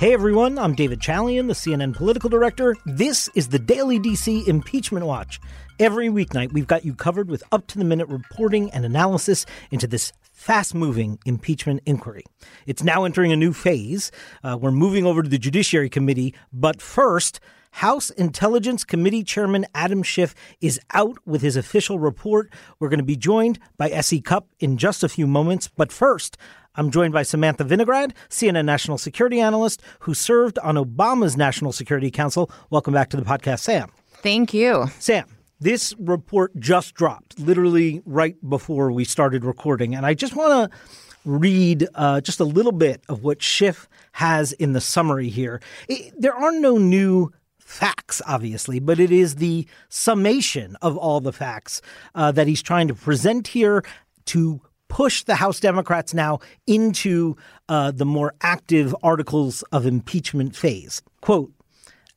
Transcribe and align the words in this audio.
Hey 0.00 0.14
everyone, 0.14 0.58
I'm 0.58 0.74
David 0.74 1.00
Chalian, 1.00 1.46
the 1.46 1.52
CNN 1.52 1.94
political 1.94 2.30
director. 2.30 2.74
This 2.86 3.28
is 3.34 3.48
the 3.48 3.58
Daily 3.58 4.00
DC 4.00 4.48
Impeachment 4.48 5.04
Watch. 5.04 5.38
Every 5.78 6.08
weeknight, 6.08 6.54
we've 6.54 6.66
got 6.66 6.86
you 6.86 6.94
covered 6.94 7.28
with 7.28 7.44
up 7.52 7.66
to 7.66 7.76
the 7.76 7.84
minute 7.84 8.08
reporting 8.08 8.70
and 8.70 8.86
analysis 8.86 9.44
into 9.70 9.86
this 9.86 10.14
fast 10.32 10.74
moving 10.74 11.18
impeachment 11.26 11.82
inquiry. 11.84 12.24
It's 12.64 12.82
now 12.82 13.04
entering 13.04 13.30
a 13.30 13.36
new 13.36 13.52
phase. 13.52 14.10
Uh, 14.42 14.56
we're 14.58 14.70
moving 14.70 15.04
over 15.04 15.22
to 15.22 15.28
the 15.28 15.36
Judiciary 15.36 15.90
Committee, 15.90 16.34
but 16.50 16.80
first, 16.80 17.38
House 17.72 18.10
Intelligence 18.10 18.84
Committee 18.84 19.22
Chairman 19.22 19.66
Adam 19.74 20.02
Schiff 20.02 20.34
is 20.60 20.80
out 20.92 21.18
with 21.26 21.42
his 21.42 21.56
official 21.56 21.98
report. 21.98 22.50
We're 22.78 22.88
going 22.88 22.98
to 22.98 23.04
be 23.04 23.16
joined 23.16 23.58
by 23.76 23.90
S.E. 23.90 24.20
Cupp 24.22 24.48
in 24.58 24.76
just 24.76 25.04
a 25.04 25.08
few 25.08 25.26
moments. 25.26 25.68
But 25.68 25.92
first, 25.92 26.36
I'm 26.76 26.90
joined 26.90 27.12
by 27.12 27.24
Samantha 27.24 27.64
Vinograd, 27.64 28.12
CNN 28.28 28.64
national 28.64 28.96
security 28.96 29.40
analyst 29.40 29.82
who 30.00 30.14
served 30.14 30.58
on 30.60 30.76
Obama's 30.76 31.36
National 31.36 31.72
Security 31.72 32.10
Council. 32.10 32.50
Welcome 32.70 32.94
back 32.94 33.10
to 33.10 33.16
the 33.16 33.24
podcast, 33.24 33.60
Sam. 33.60 33.90
Thank 34.22 34.54
you. 34.54 34.86
Sam, 35.00 35.26
this 35.58 35.94
report 35.98 36.58
just 36.60 36.94
dropped 36.94 37.38
literally 37.40 38.02
right 38.06 38.36
before 38.48 38.92
we 38.92 39.04
started 39.04 39.44
recording. 39.44 39.96
And 39.96 40.06
I 40.06 40.14
just 40.14 40.36
want 40.36 40.70
to 40.70 40.78
read 41.24 41.88
uh, 41.96 42.20
just 42.20 42.38
a 42.38 42.44
little 42.44 42.72
bit 42.72 43.02
of 43.08 43.24
what 43.24 43.42
Schiff 43.42 43.88
has 44.12 44.52
in 44.52 44.72
the 44.72 44.80
summary 44.80 45.28
here. 45.28 45.60
It, 45.88 46.14
there 46.16 46.34
are 46.34 46.52
no 46.52 46.78
new 46.78 47.32
facts, 47.58 48.22
obviously, 48.26 48.78
but 48.78 49.00
it 49.00 49.10
is 49.10 49.36
the 49.36 49.66
summation 49.88 50.76
of 50.82 50.96
all 50.96 51.20
the 51.20 51.32
facts 51.32 51.82
uh, 52.14 52.30
that 52.32 52.46
he's 52.46 52.62
trying 52.62 52.88
to 52.88 52.94
present 52.94 53.48
here 53.48 53.82
to 54.26 54.60
push 54.90 55.22
the 55.22 55.36
House 55.36 55.60
Democrats 55.60 56.12
now 56.12 56.40
into 56.66 57.36
uh, 57.68 57.90
the 57.90 58.04
more 58.04 58.34
active 58.42 58.94
articles 59.02 59.62
of 59.72 59.86
impeachment 59.86 60.54
phase. 60.54 61.00
Quote, 61.22 61.52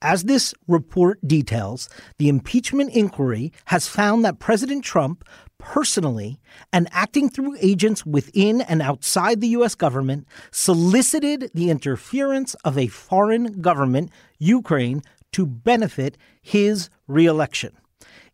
as 0.01 0.23
this 0.23 0.53
report 0.67 1.25
details, 1.25 1.87
the 2.17 2.27
impeachment 2.27 2.91
inquiry 2.91 3.53
has 3.65 3.87
found 3.87 4.25
that 4.25 4.39
President 4.39 4.83
Trump 4.83 5.23
personally 5.59 6.41
and 6.73 6.89
acting 6.91 7.29
through 7.29 7.55
agents 7.61 8.05
within 8.05 8.59
and 8.59 8.81
outside 8.81 9.39
the 9.39 9.47
U.S. 9.49 9.75
government 9.75 10.27
solicited 10.51 11.49
the 11.53 11.69
interference 11.69 12.53
of 12.65 12.77
a 12.77 12.87
foreign 12.87 13.61
government, 13.61 14.11
Ukraine, 14.39 15.01
to 15.31 15.45
benefit 15.45 16.17
his 16.41 16.89
reelection. 17.07 17.71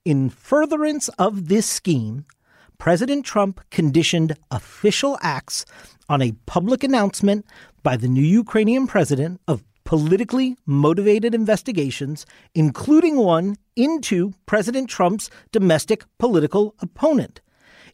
In 0.06 0.30
furtherance 0.32 1.08
of 1.20 1.50
this 1.50 1.68
scheme, 1.68 2.26
President 2.80 3.26
Trump 3.26 3.60
conditioned 3.72 4.38
official 4.52 5.18
acts 5.22 5.66
on 6.08 6.22
a 6.22 6.32
public 6.46 6.82
announcement 6.82 7.46
by 7.84 7.98
the 7.98 8.08
new 8.08 8.24
Ukrainian 8.24 8.88
president 8.88 9.42
of 9.50 9.66
politically 9.84 10.56
motivated 10.66 11.36
investigations, 11.36 12.26
including 12.56 13.18
one 13.18 13.58
into 13.76 14.32
President 14.46 14.90
Trump's 14.90 15.30
domestic 15.52 16.06
political 16.20 16.74
opponent. 16.80 17.42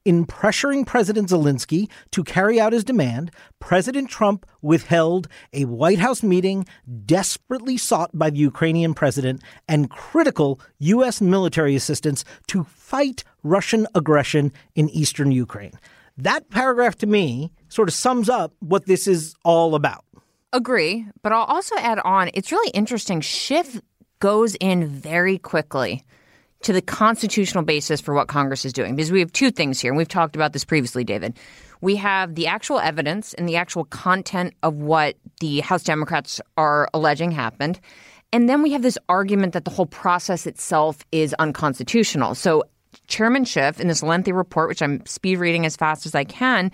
In 0.05 0.27
pressuring 0.27 0.85
President 0.85 1.29
Zelensky 1.29 1.89
to 2.11 2.23
carry 2.23 2.59
out 2.59 2.73
his 2.73 2.83
demand, 2.83 3.31
President 3.59 4.07
Trump 4.07 4.45
withheld 4.61 5.27
a 5.51 5.65
White 5.65 5.97
House 5.97 6.21
meeting 6.21 6.67
desperately 7.07 7.75
sought 7.75 8.11
by 8.13 8.29
the 8.29 8.37
Ukrainian 8.37 8.93
president 8.93 9.41
and 9.67 9.89
critical 9.89 10.61
U.S. 10.77 11.21
military 11.21 11.75
assistance 11.75 12.23
to 12.49 12.65
fight 12.65 13.23
Russian 13.41 13.87
aggression 13.95 14.53
in 14.75 14.89
eastern 14.91 15.31
Ukraine. 15.31 15.73
That 16.15 16.51
paragraph 16.51 16.97
to 16.97 17.07
me 17.07 17.51
sort 17.67 17.89
of 17.89 17.95
sums 17.95 18.29
up 18.29 18.53
what 18.59 18.85
this 18.85 19.07
is 19.07 19.33
all 19.43 19.73
about. 19.73 20.05
Agree, 20.53 21.07
but 21.23 21.31
I'll 21.31 21.45
also 21.45 21.75
add 21.77 21.97
on 22.05 22.29
it's 22.35 22.51
really 22.51 22.69
interesting. 22.75 23.21
Schiff 23.21 23.81
goes 24.19 24.53
in 24.61 24.87
very 24.87 25.39
quickly 25.39 26.03
to 26.65 26.73
the 26.73 26.81
constitutional 26.81 27.63
basis 27.63 28.01
for 28.01 28.15
what 28.15 28.27
Congress 28.27 28.65
is 28.65 28.73
doing. 28.73 28.95
Because 28.95 29.11
we 29.11 29.19
have 29.19 29.31
two 29.31 29.51
things 29.51 29.79
here, 29.79 29.91
and 29.91 29.97
we've 29.97 30.07
talked 30.07 30.35
about 30.35 30.51
this 30.51 30.65
previously, 30.65 31.03
David. 31.03 31.37
We 31.79 31.95
have 31.97 32.33
the 32.33 32.47
actual 32.47 32.79
evidence 32.79 33.35
and 33.35 33.47
the 33.47 33.55
actual 33.55 33.85
content 33.85 34.55
of 34.63 34.73
what 34.73 35.15
the 35.41 35.59
House 35.59 35.83
Democrats 35.83 36.41
are 36.57 36.89
alleging 36.91 37.29
happened. 37.29 37.79
And 38.33 38.49
then 38.49 38.63
we 38.63 38.71
have 38.71 38.81
this 38.81 38.97
argument 39.09 39.53
that 39.53 39.63
the 39.63 39.69
whole 39.69 39.85
process 39.85 40.47
itself 40.47 41.05
is 41.11 41.35
unconstitutional. 41.37 42.33
So, 42.33 42.63
Chairman 43.05 43.45
Schiff, 43.45 43.79
in 43.79 43.87
this 43.87 44.01
lengthy 44.01 44.31
report, 44.31 44.67
which 44.67 44.81
I'm 44.81 45.05
speed 45.05 45.35
reading 45.35 45.67
as 45.67 45.75
fast 45.75 46.07
as 46.07 46.15
I 46.15 46.23
can, 46.23 46.71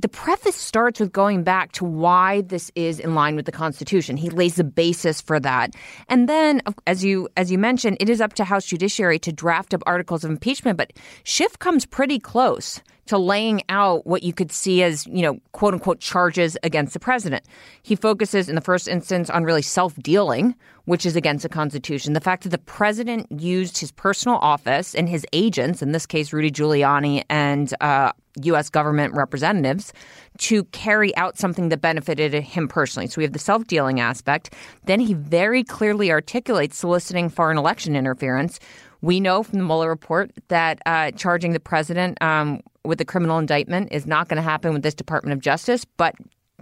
the 0.00 0.08
preface 0.08 0.56
starts 0.56 1.00
with 1.00 1.12
going 1.12 1.44
back 1.44 1.72
to 1.72 1.84
why 1.84 2.42
this 2.42 2.70
is 2.74 3.00
in 3.00 3.14
line 3.14 3.36
with 3.36 3.46
the 3.46 3.52
Constitution. 3.52 4.16
He 4.16 4.28
lays 4.28 4.56
the 4.56 4.64
basis 4.64 5.20
for 5.20 5.38
that, 5.40 5.74
and 6.08 6.28
then, 6.28 6.62
as 6.86 7.04
you 7.04 7.28
as 7.36 7.50
you 7.50 7.58
mentioned, 7.58 7.96
it 8.00 8.08
is 8.08 8.20
up 8.20 8.34
to 8.34 8.44
House 8.44 8.66
Judiciary 8.66 9.18
to 9.20 9.32
draft 9.32 9.72
up 9.72 9.82
articles 9.86 10.24
of 10.24 10.30
impeachment. 10.30 10.76
But 10.76 10.92
Schiff 11.22 11.58
comes 11.58 11.86
pretty 11.86 12.18
close 12.18 12.80
to 13.06 13.18
laying 13.18 13.62
out 13.68 14.06
what 14.06 14.22
you 14.22 14.32
could 14.32 14.50
see 14.50 14.82
as, 14.82 15.06
you 15.06 15.22
know, 15.22 15.38
quote 15.52 15.74
unquote 15.74 16.00
charges 16.00 16.56
against 16.62 16.94
the 16.94 17.00
president. 17.00 17.44
He 17.82 17.96
focuses 17.96 18.48
in 18.48 18.54
the 18.54 18.60
first 18.60 18.88
instance 18.88 19.30
on 19.30 19.44
really 19.44 19.62
self 19.62 19.94
dealing, 19.96 20.54
which 20.86 21.04
is 21.04 21.16
against 21.16 21.42
the 21.42 21.48
Constitution. 21.48 22.12
The 22.12 22.20
fact 22.20 22.42
that 22.44 22.50
the 22.50 22.58
president 22.58 23.26
used 23.30 23.78
his 23.78 23.92
personal 23.92 24.38
office 24.38 24.94
and 24.94 25.08
his 25.08 25.26
agents, 25.32 25.82
in 25.82 25.92
this 25.92 26.06
case, 26.06 26.32
Rudy 26.32 26.50
Giuliani 26.50 27.24
and 27.28 27.74
uh, 27.80 28.12
U.S. 28.42 28.68
government 28.68 29.14
representatives, 29.14 29.92
to 30.38 30.64
carry 30.64 31.16
out 31.16 31.38
something 31.38 31.68
that 31.68 31.80
benefited 31.80 32.34
him 32.34 32.68
personally. 32.68 33.06
So 33.06 33.18
we 33.18 33.24
have 33.24 33.32
the 33.32 33.38
self 33.38 33.66
dealing 33.66 34.00
aspect. 34.00 34.52
Then 34.84 35.00
he 35.00 35.14
very 35.14 35.62
clearly 35.62 36.10
articulates 36.10 36.76
soliciting 36.76 37.28
foreign 37.28 37.58
election 37.58 37.96
interference. 37.96 38.58
We 39.02 39.20
know 39.20 39.42
from 39.42 39.58
the 39.58 39.64
Mueller 39.64 39.90
report 39.90 40.30
that 40.48 40.80
uh, 40.86 41.10
charging 41.10 41.52
the 41.52 41.60
president 41.60 42.20
um, 42.22 42.60
with 42.84 43.00
a 43.00 43.04
criminal 43.04 43.38
indictment 43.38 43.88
is 43.92 44.06
not 44.06 44.28
going 44.28 44.36
to 44.36 44.42
happen 44.42 44.72
with 44.72 44.82
this 44.82 44.94
Department 44.94 45.32
of 45.32 45.40
Justice, 45.40 45.84
but 45.84 46.14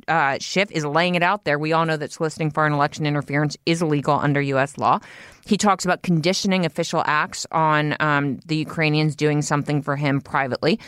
uh, 0.08 0.38
Schiff 0.40 0.70
is 0.70 0.84
laying 0.84 1.14
it 1.14 1.22
out 1.22 1.44
there. 1.44 1.58
We 1.58 1.72
all 1.72 1.84
know 1.84 1.96
that 1.96 2.12
soliciting 2.12 2.50
foreign 2.50 2.72
election 2.72 3.06
interference 3.06 3.56
is 3.66 3.82
illegal 3.82 4.14
under 4.14 4.40
U.S. 4.40 4.78
law. 4.78 5.00
He 5.46 5.56
talks 5.56 5.84
about 5.84 6.02
conditioning 6.02 6.64
official 6.64 7.02
acts 7.06 7.46
on 7.52 7.96
um, 8.00 8.38
the 8.46 8.56
Ukrainians 8.56 9.16
doing 9.16 9.42
something 9.42 9.82
for 9.82 9.96
him 9.96 10.20
privately. 10.20 10.80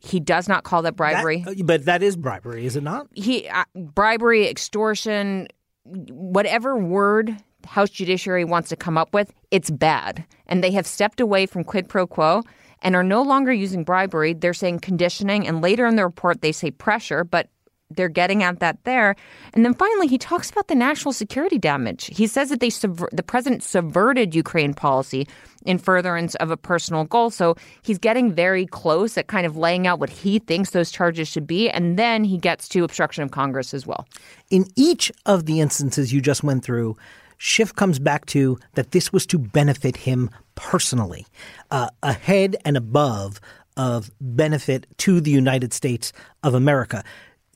He 0.00 0.20
does 0.20 0.48
not 0.48 0.64
call 0.64 0.82
that 0.82 0.96
bribery. 0.96 1.42
That, 1.42 1.60
uh, 1.60 1.64
but 1.64 1.84
that 1.86 2.02
is 2.02 2.16
bribery, 2.16 2.66
is 2.66 2.76
it 2.76 2.82
not? 2.82 3.08
He 3.14 3.48
uh, 3.48 3.64
bribery, 3.74 4.48
extortion, 4.48 5.48
whatever 5.84 6.76
word 6.76 7.36
House 7.66 7.90
Judiciary 7.90 8.44
wants 8.44 8.68
to 8.70 8.76
come 8.76 8.96
up 8.96 9.12
with, 9.12 9.32
it's 9.50 9.70
bad. 9.70 10.24
And 10.46 10.62
they 10.62 10.70
have 10.72 10.86
stepped 10.86 11.20
away 11.20 11.46
from 11.46 11.64
quid 11.64 11.88
pro 11.88 12.06
quo 12.06 12.42
and 12.82 12.94
are 12.94 13.02
no 13.02 13.22
longer 13.22 13.52
using 13.52 13.84
bribery. 13.84 14.32
They're 14.32 14.54
saying 14.54 14.80
conditioning, 14.80 15.46
and 15.46 15.60
later 15.60 15.86
in 15.86 15.96
the 15.96 16.04
report 16.04 16.40
they 16.40 16.52
say 16.52 16.70
pressure, 16.70 17.24
but 17.24 17.48
they're 17.90 18.08
getting 18.08 18.42
at 18.42 18.60
that 18.60 18.84
there. 18.84 19.16
And 19.54 19.64
then 19.64 19.74
finally, 19.74 20.08
he 20.08 20.18
talks 20.18 20.50
about 20.50 20.68
the 20.68 20.74
national 20.74 21.12
security 21.12 21.58
damage. 21.58 22.10
He 22.12 22.26
says 22.26 22.50
that 22.50 22.60
they 22.60 22.68
subver- 22.68 23.08
the 23.12 23.22
president 23.22 23.62
subverted 23.62 24.34
Ukraine 24.34 24.74
policy 24.74 25.26
in 25.64 25.78
furtherance 25.78 26.34
of 26.36 26.50
a 26.50 26.56
personal 26.56 27.04
goal. 27.04 27.30
So 27.30 27.56
he's 27.82 27.98
getting 27.98 28.32
very 28.32 28.66
close 28.66 29.16
at 29.16 29.26
kind 29.26 29.46
of 29.46 29.56
laying 29.56 29.86
out 29.86 30.00
what 30.00 30.10
he 30.10 30.38
thinks 30.38 30.70
those 30.70 30.90
charges 30.90 31.28
should 31.28 31.46
be. 31.46 31.70
And 31.70 31.98
then 31.98 32.24
he 32.24 32.36
gets 32.36 32.68
to 32.70 32.84
obstruction 32.84 33.24
of 33.24 33.30
Congress 33.30 33.72
as 33.72 33.86
well. 33.86 34.06
In 34.50 34.66
each 34.76 35.10
of 35.26 35.46
the 35.46 35.60
instances 35.60 36.12
you 36.12 36.20
just 36.20 36.44
went 36.44 36.64
through, 36.64 36.96
Schiff 37.38 37.74
comes 37.74 37.98
back 37.98 38.26
to 38.26 38.58
that 38.74 38.90
this 38.90 39.12
was 39.12 39.26
to 39.26 39.38
benefit 39.38 39.96
him 39.96 40.30
personally, 40.54 41.26
uh, 41.70 41.88
ahead 42.02 42.56
and 42.64 42.76
above 42.76 43.40
of 43.76 44.10
benefit 44.20 44.86
to 44.98 45.20
the 45.20 45.30
United 45.30 45.72
States 45.72 46.12
of 46.42 46.52
America. 46.54 47.04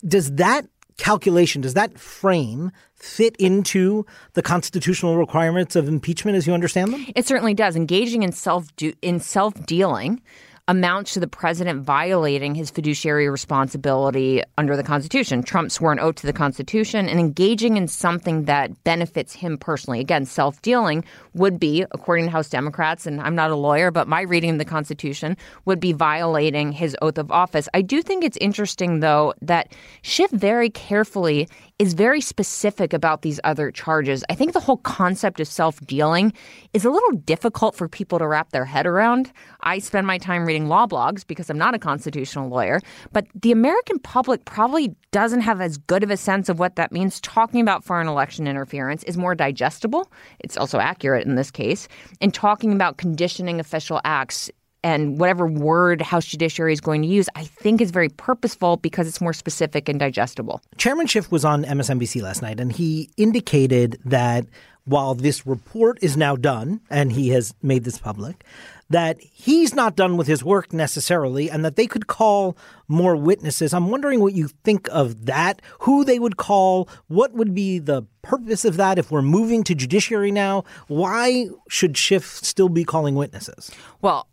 Does 0.06 0.32
that 0.36 0.66
calculation, 0.98 1.60
does 1.60 1.74
that 1.74 1.98
frame 1.98 2.70
fit 2.94 3.34
into 3.36 4.06
the 4.34 4.42
constitutional 4.42 5.16
requirements 5.16 5.74
of 5.74 5.88
impeachment 5.88 6.36
as 6.36 6.46
you 6.46 6.54
understand 6.54 6.92
them? 6.92 7.04
It 7.16 7.26
certainly 7.26 7.54
does. 7.54 7.74
Engaging 7.74 8.22
in 8.22 8.30
self 8.30 8.68
in 9.02 9.18
self 9.18 9.54
dealing 9.66 10.22
amounts 10.68 11.14
to 11.14 11.20
the 11.20 11.26
president 11.26 11.82
violating 11.82 12.54
his 12.54 12.70
fiduciary 12.70 13.28
responsibility 13.28 14.42
under 14.56 14.76
the 14.76 14.82
Constitution. 14.84 15.42
Trump 15.42 15.72
swore 15.72 15.90
an 15.90 15.98
oath 15.98 16.14
to 16.16 16.26
the 16.26 16.32
Constitution 16.32 17.08
and 17.08 17.18
engaging 17.18 17.76
in 17.76 17.88
something 17.88 18.44
that 18.44 18.84
benefits 18.84 19.34
him 19.34 19.58
personally. 19.58 19.98
Again, 19.98 20.24
self 20.24 20.62
dealing 20.62 21.04
would 21.34 21.58
be, 21.58 21.84
according 21.90 22.26
to 22.26 22.30
House 22.30 22.48
Democrats, 22.48 23.06
and 23.06 23.20
I'm 23.20 23.34
not 23.34 23.50
a 23.50 23.56
lawyer, 23.56 23.90
but 23.90 24.06
my 24.06 24.20
reading 24.20 24.50
of 24.50 24.58
the 24.58 24.64
Constitution 24.64 25.36
would 25.64 25.80
be 25.80 25.92
violating 25.92 26.70
his 26.70 26.96
oath 27.02 27.18
of 27.18 27.32
office. 27.32 27.68
I 27.74 27.82
do 27.82 28.00
think 28.00 28.22
it's 28.22 28.36
interesting, 28.36 29.00
though, 29.00 29.34
that 29.42 29.72
Schiff 30.02 30.30
very 30.30 30.70
carefully 30.70 31.48
is 31.82 31.94
very 31.94 32.20
specific 32.20 32.92
about 32.92 33.22
these 33.22 33.40
other 33.42 33.72
charges. 33.72 34.22
I 34.30 34.36
think 34.36 34.52
the 34.52 34.60
whole 34.60 34.76
concept 34.76 35.40
of 35.40 35.48
self 35.48 35.80
dealing 35.80 36.32
is 36.72 36.84
a 36.84 36.90
little 36.90 37.10
difficult 37.10 37.74
for 37.74 37.88
people 37.88 38.20
to 38.20 38.26
wrap 38.28 38.52
their 38.52 38.64
head 38.64 38.86
around. 38.86 39.32
I 39.62 39.80
spend 39.80 40.06
my 40.06 40.16
time 40.16 40.46
reading 40.46 40.68
law 40.68 40.86
blogs 40.86 41.26
because 41.26 41.50
I'm 41.50 41.58
not 41.58 41.74
a 41.74 41.80
constitutional 41.80 42.48
lawyer, 42.48 42.80
but 43.12 43.26
the 43.34 43.50
American 43.50 43.98
public 43.98 44.44
probably 44.44 44.94
doesn't 45.10 45.40
have 45.40 45.60
as 45.60 45.76
good 45.76 46.04
of 46.04 46.10
a 46.12 46.16
sense 46.16 46.48
of 46.48 46.60
what 46.60 46.76
that 46.76 46.92
means. 46.92 47.20
Talking 47.20 47.60
about 47.60 47.82
foreign 47.82 48.06
election 48.06 48.46
interference 48.46 49.02
is 49.02 49.16
more 49.16 49.34
digestible. 49.34 50.08
It's 50.38 50.56
also 50.56 50.78
accurate 50.78 51.26
in 51.26 51.34
this 51.34 51.50
case. 51.50 51.88
And 52.20 52.32
talking 52.32 52.72
about 52.72 52.96
conditioning 52.96 53.58
official 53.58 54.00
acts 54.04 54.52
and 54.84 55.18
whatever 55.18 55.46
word 55.46 56.02
House 56.02 56.26
Judiciary 56.26 56.72
is 56.72 56.80
going 56.80 57.02
to 57.02 57.08
use, 57.08 57.28
I 57.34 57.44
think 57.44 57.80
is 57.80 57.90
very 57.90 58.08
purposeful 58.08 58.76
because 58.76 59.06
it's 59.06 59.20
more 59.20 59.32
specific 59.32 59.88
and 59.88 59.98
digestible. 59.98 60.60
Chairman 60.76 61.06
Schiff 61.06 61.30
was 61.30 61.44
on 61.44 61.64
MSNBC 61.64 62.22
last 62.22 62.42
night, 62.42 62.60
and 62.60 62.72
he 62.72 63.10
indicated 63.16 63.98
that 64.04 64.46
while 64.84 65.14
this 65.14 65.46
report 65.46 65.98
is 66.02 66.16
now 66.16 66.34
done, 66.34 66.80
and 66.90 67.12
he 67.12 67.28
has 67.28 67.54
made 67.62 67.84
this 67.84 67.98
public, 67.98 68.44
that 68.90 69.20
he's 69.20 69.74
not 69.74 69.96
done 69.96 70.16
with 70.16 70.26
his 70.26 70.44
work 70.44 70.72
necessarily, 70.72 71.48
and 71.48 71.64
that 71.64 71.76
they 71.76 71.86
could 71.86 72.08
call 72.08 72.56
more 72.88 73.16
witnesses. 73.16 73.72
I'm 73.72 73.90
wondering 73.90 74.20
what 74.20 74.34
you 74.34 74.48
think 74.64 74.88
of 74.90 75.26
that, 75.26 75.62
who 75.80 76.04
they 76.04 76.18
would 76.18 76.36
call, 76.36 76.88
what 77.06 77.32
would 77.32 77.54
be 77.54 77.78
the 77.78 78.02
purpose 78.22 78.64
of 78.64 78.76
that 78.76 78.98
if 78.98 79.10
we're 79.10 79.22
moving 79.22 79.62
to 79.64 79.74
judiciary 79.74 80.30
now? 80.30 80.64
Why 80.88 81.46
should 81.68 81.96
Schiff 81.96 82.24
still 82.42 82.68
be 82.68 82.84
calling 82.84 83.14
witnesses? 83.14 83.70
Well, 84.00 84.26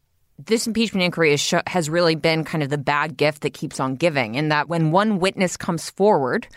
this 0.45 0.67
impeachment 0.67 1.03
inquiry 1.03 1.35
sh- 1.37 1.53
has 1.67 1.89
really 1.89 2.15
been 2.15 2.43
kind 2.43 2.63
of 2.63 2.69
the 2.69 2.77
bad 2.77 3.17
gift 3.17 3.41
that 3.41 3.53
keeps 3.53 3.79
on 3.79 3.95
giving, 3.95 4.35
in 4.35 4.49
that 4.49 4.69
when 4.69 4.91
one 4.91 5.19
witness 5.19 5.57
comes 5.57 5.89
forward, 5.89 6.47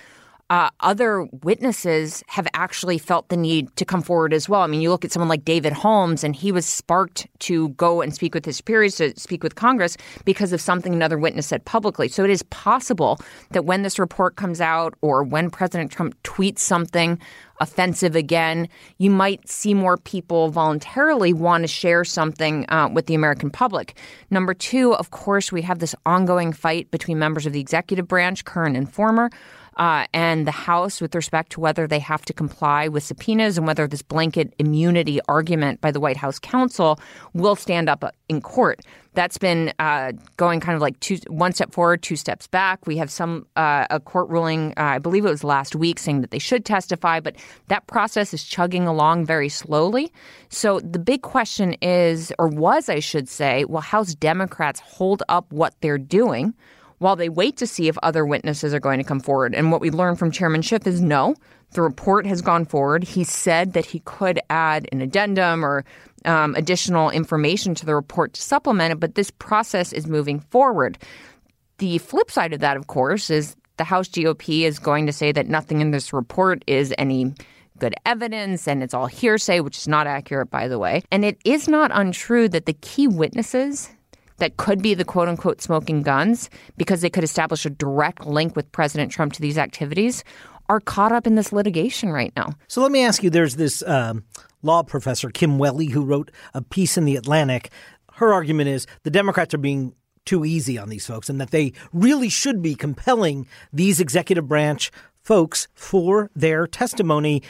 uh, 0.52 0.69
other 0.81 1.26
witnesses 1.43 2.22
have 2.26 2.46
actually 2.52 2.99
felt 2.99 3.31
the 3.31 3.38
need 3.38 3.75
to 3.75 3.87
come 3.87 4.02
forward 4.02 4.34
as 4.34 4.50
well. 4.50 4.60
I 4.60 4.66
mean, 4.66 4.82
you 4.82 4.90
look 4.90 5.02
at 5.02 5.10
someone 5.10 5.31
like 5.31 5.46
David 5.46 5.72
Holmes, 5.72 6.22
and 6.22 6.37
he 6.37 6.52
was 6.52 6.66
sparked 6.66 7.26
to 7.38 7.70
go 7.70 8.02
and 8.02 8.14
speak 8.14 8.34
with 8.34 8.44
his 8.44 8.58
superiors, 8.58 8.96
to 8.96 9.19
speak 9.19 9.43
with 9.43 9.54
Congress 9.54 9.96
because 10.26 10.52
of 10.52 10.60
something 10.60 10.93
another 10.93 11.16
witness 11.16 11.46
said 11.46 11.64
publicly. 11.64 12.06
So 12.06 12.22
it 12.22 12.28
is 12.28 12.43
possible 12.43 13.19
that 13.52 13.64
when 13.64 13.81
this 13.81 13.99
report 13.99 14.37
comes 14.37 14.60
out 14.60 14.93
or 15.00 15.25
when 15.25 15.49
President 15.49 15.90
Trump 15.90 16.22
tweets 16.22 16.58
something 16.58 17.19
offensive 17.58 18.14
again, 18.14 18.69
you 18.99 19.08
might 19.08 19.49
see 19.49 19.72
more 19.72 19.96
people 19.96 20.50
voluntarily 20.50 21.32
want 21.32 21.62
to 21.62 21.69
share 21.69 22.04
something 22.04 22.66
uh, 22.69 22.90
with 22.93 23.06
the 23.06 23.14
American 23.14 23.49
public. 23.49 23.96
Number 24.31 24.52
two, 24.52 24.94
of 24.96 25.12
course, 25.12 25.50
we 25.50 25.62
have 25.62 25.78
this 25.78 25.94
ongoing 26.04 26.52
fight 26.52 26.90
between 26.90 27.19
members 27.19 27.46
of 27.46 27.54
the 27.54 27.60
executive 27.60 28.06
branch, 28.06 28.44
current 28.44 28.76
and 28.76 28.93
former 28.93 29.31
uh, 29.77 30.07
and 30.13 30.47
the 30.47 30.53
House 30.53 31.01
with 31.01 31.15
respect 31.15 31.53
to 31.53 31.61
whether 31.61 31.87
they 31.87 31.99
have 31.99 32.25
to 32.27 32.33
comply 32.33 32.89
with 32.89 33.03
subpoenas 33.03 33.59
and 33.59 33.67
whether 33.67 33.87
this 33.87 34.03
blanket 34.03 34.55
immunity 34.59 35.21
argument 35.29 35.81
by 35.81 35.91
the 35.91 36.01
White 36.01 36.17
House 36.17 36.39
counsel 36.39 37.01
will 37.33 37.57
stand 37.57 37.89
up 37.89 38.05
in 38.29 38.41
court. 38.41 38.81
That's 39.15 39.37
been 39.37 39.75
uh, 39.79 40.13
going 40.39 40.61
kind 40.61 40.75
of 40.75 40.81
like 40.81 40.99
two, 41.01 41.19
one 41.29 41.53
step 41.53 41.71
forward, 41.73 42.03
two 42.03 42.17
steps 42.17 42.47
back. 42.47 42.87
We 42.87 42.97
have 42.97 43.11
some 43.11 43.47
uh, 43.57 43.87
a 43.91 44.01
court 44.01 44.31
ruling, 44.31 44.73
uh, 44.79 44.83
I 44.85 44.99
believe 44.99 45.27
it 45.27 45.31
was 45.31 45.45
last 45.45 45.77
week, 45.77 45.99
saying 45.99 46.23
that 46.23 46.31
they 46.31 46.39
should 46.39 46.65
testify, 46.65 47.21
but 47.21 47.37
that 47.69 47.87
process 47.87 48.33
is 48.33 48.43
chugging 48.43 48.87
along 48.87 49.27
very 49.27 49.51
slowly. 49.51 50.11
So 50.49 50.81
the 50.81 50.99
big 50.99 51.23
question 51.23 51.75
is, 51.83 52.33
or 52.39 52.49
was, 52.49 52.89
I 52.89 53.01
should 53.01 53.29
say, 53.29 53.67
will 53.67 53.81
House 53.81 54.15
Democrats 54.15 54.81
hold 54.81 55.23
up 55.29 55.53
what 55.53 55.75
they're 55.83 55.99
doing? 55.99 56.55
While 57.02 57.16
they 57.16 57.28
wait 57.28 57.56
to 57.58 57.66
see 57.66 57.88
if 57.88 57.99
other 58.02 58.25
witnesses 58.25 58.72
are 58.72 58.81
going 58.81 58.99
to 58.99 59.04
come 59.04 59.20
forward. 59.20 59.54
And 59.54 59.70
what 59.70 59.81
we 59.81 59.90
learned 59.90 60.19
from 60.19 60.31
Chairman 60.31 60.62
Schiff 60.62 60.87
is 60.87 61.00
no, 61.00 61.34
the 61.72 61.82
report 61.82 62.26
has 62.26 62.40
gone 62.40 62.64
forward. 62.64 63.02
He 63.02 63.25
said 63.25 63.72
that 63.72 63.84
he 63.84 64.00
could 64.00 64.38
add 64.50 64.88
an 64.93 65.00
addendum 65.00 65.64
or 65.64 65.84
um, 66.25 66.54
additional 66.54 67.10
information 67.10 67.75
to 67.75 67.87
the 67.87 67.94
report 67.94 68.34
to 68.34 68.43
supplement 68.43 68.93
it, 68.93 69.00
but 69.00 69.16
this 69.16 69.31
process 69.31 69.93
is 69.93 70.06
moving 70.06 70.38
forward. 70.38 70.99
The 71.78 71.99
flip 71.99 72.31
side 72.31 72.52
of 72.52 72.60
that, 72.60 72.76
of 72.76 72.87
course, 72.87 73.31
is 73.31 73.56
the 73.78 73.84
House 73.84 74.08
GOP 74.08 74.62
is 74.62 74.78
going 74.78 75.06
to 75.06 75.12
say 75.12 75.32
that 75.32 75.49
nothing 75.49 75.81
in 75.81 75.90
this 75.90 76.12
report 76.12 76.62
is 76.66 76.94
any 76.99 77.34
good 77.78 77.94
evidence 78.06 78.69
and 78.69 78.82
it's 78.82 78.94
all 78.94 79.06
hearsay, 79.06 79.58
which 79.58 79.76
is 79.76 79.88
not 79.88 80.06
accurate, 80.06 80.50
by 80.50 80.69
the 80.69 80.78
way. 80.78 81.02
And 81.10 81.25
it 81.25 81.38
is 81.44 81.66
not 81.66 81.90
untrue 81.93 82.49
that 82.50 82.66
the 82.66 82.75
key 82.75 83.08
witnesses 83.08 83.90
that 84.38 84.56
could 84.56 84.82
be 84.82 84.94
the 84.94 85.05
quote 85.05 85.29
unquote 85.29 85.61
smoking 85.61 86.02
guns 86.02 86.50
because 86.76 87.00
they 87.00 87.11
could 87.11 87.25
establish 87.25 87.64
a 87.67 87.70
direct 87.70 88.26
link 88.26 88.56
with 88.56 88.70
President 88.73 89.12
Trump 89.12 89.32
to 89.34 89.40
these 89.40 89.58
activities 89.58 90.25
are 90.69 90.81
caught 90.81 91.12
up 91.12 91.26
in 91.26 91.34
this 91.34 91.52
litigation 91.52 92.11
right 92.11 92.32
now. 92.37 92.55
So 92.69 92.81
let 92.81 92.93
me 92.93 93.05
ask 93.05 93.23
you 93.23 93.31
there's 93.31 93.56
this 93.56 93.82
um, 93.87 94.25
law 94.62 94.82
professor, 94.82 95.31
Kim 95.31 95.58
Wehle, 95.58 95.90
who 95.90 96.05
wrote 96.05 96.31
a 96.55 96.62
piece 96.62 96.96
in 96.96 97.05
The 97.05 97.17
Atlantic. 97.17 97.70
Her 98.14 98.32
argument 98.32 98.69
is 98.69 98.87
the 99.02 99.11
Democrats 99.11 99.55
are 99.55 99.58
being 99.58 99.94
too 100.25 100.44
easy 100.44 100.78
on 100.78 100.88
these 100.88 101.06
folks 101.06 101.28
and 101.28 101.40
that 101.40 101.50
they 101.50 101.73
really 101.93 102.28
should 102.28 102.62
be 102.62 102.75
compelling 102.75 103.46
these 103.73 104.00
executive 104.00 104.46
branch 104.49 104.90
folks 105.23 105.69
for 105.75 106.31
their 106.35 106.67
testimony. 106.67 107.43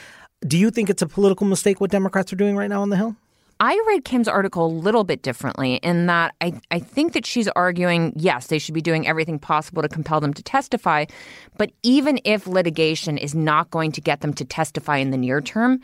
Do 0.45 0.57
you 0.57 0.71
think 0.71 0.89
it's 0.89 1.01
a 1.01 1.07
political 1.07 1.47
mistake 1.47 1.79
what 1.79 1.91
Democrats 1.91 2.33
are 2.33 2.35
doing 2.35 2.57
right 2.57 2.69
now 2.69 2.81
on 2.81 2.89
the 2.89 2.97
Hill? 2.97 3.15
I 3.63 3.81
read 3.87 4.03
Kim's 4.03 4.27
article 4.27 4.65
a 4.65 4.67
little 4.67 5.05
bit 5.05 5.21
differently 5.21 5.75
in 5.75 6.07
that 6.07 6.35
I, 6.41 6.59
I 6.69 6.79
think 6.79 7.13
that 7.13 7.25
she's 7.25 7.47
arguing, 7.47 8.11
yes, 8.13 8.47
they 8.47 8.59
should 8.59 8.73
be 8.73 8.81
doing 8.81 9.07
everything 9.07 9.39
possible 9.39 9.81
to 9.81 9.87
compel 9.87 10.19
them 10.19 10.33
to 10.33 10.43
testify. 10.43 11.05
But 11.57 11.71
even 11.81 12.19
if 12.25 12.45
litigation 12.45 13.17
is 13.17 13.33
not 13.33 13.71
going 13.71 13.93
to 13.93 14.01
get 14.01 14.19
them 14.19 14.33
to 14.33 14.43
testify 14.43 14.97
in 14.97 15.11
the 15.11 15.17
near 15.17 15.39
term, 15.39 15.79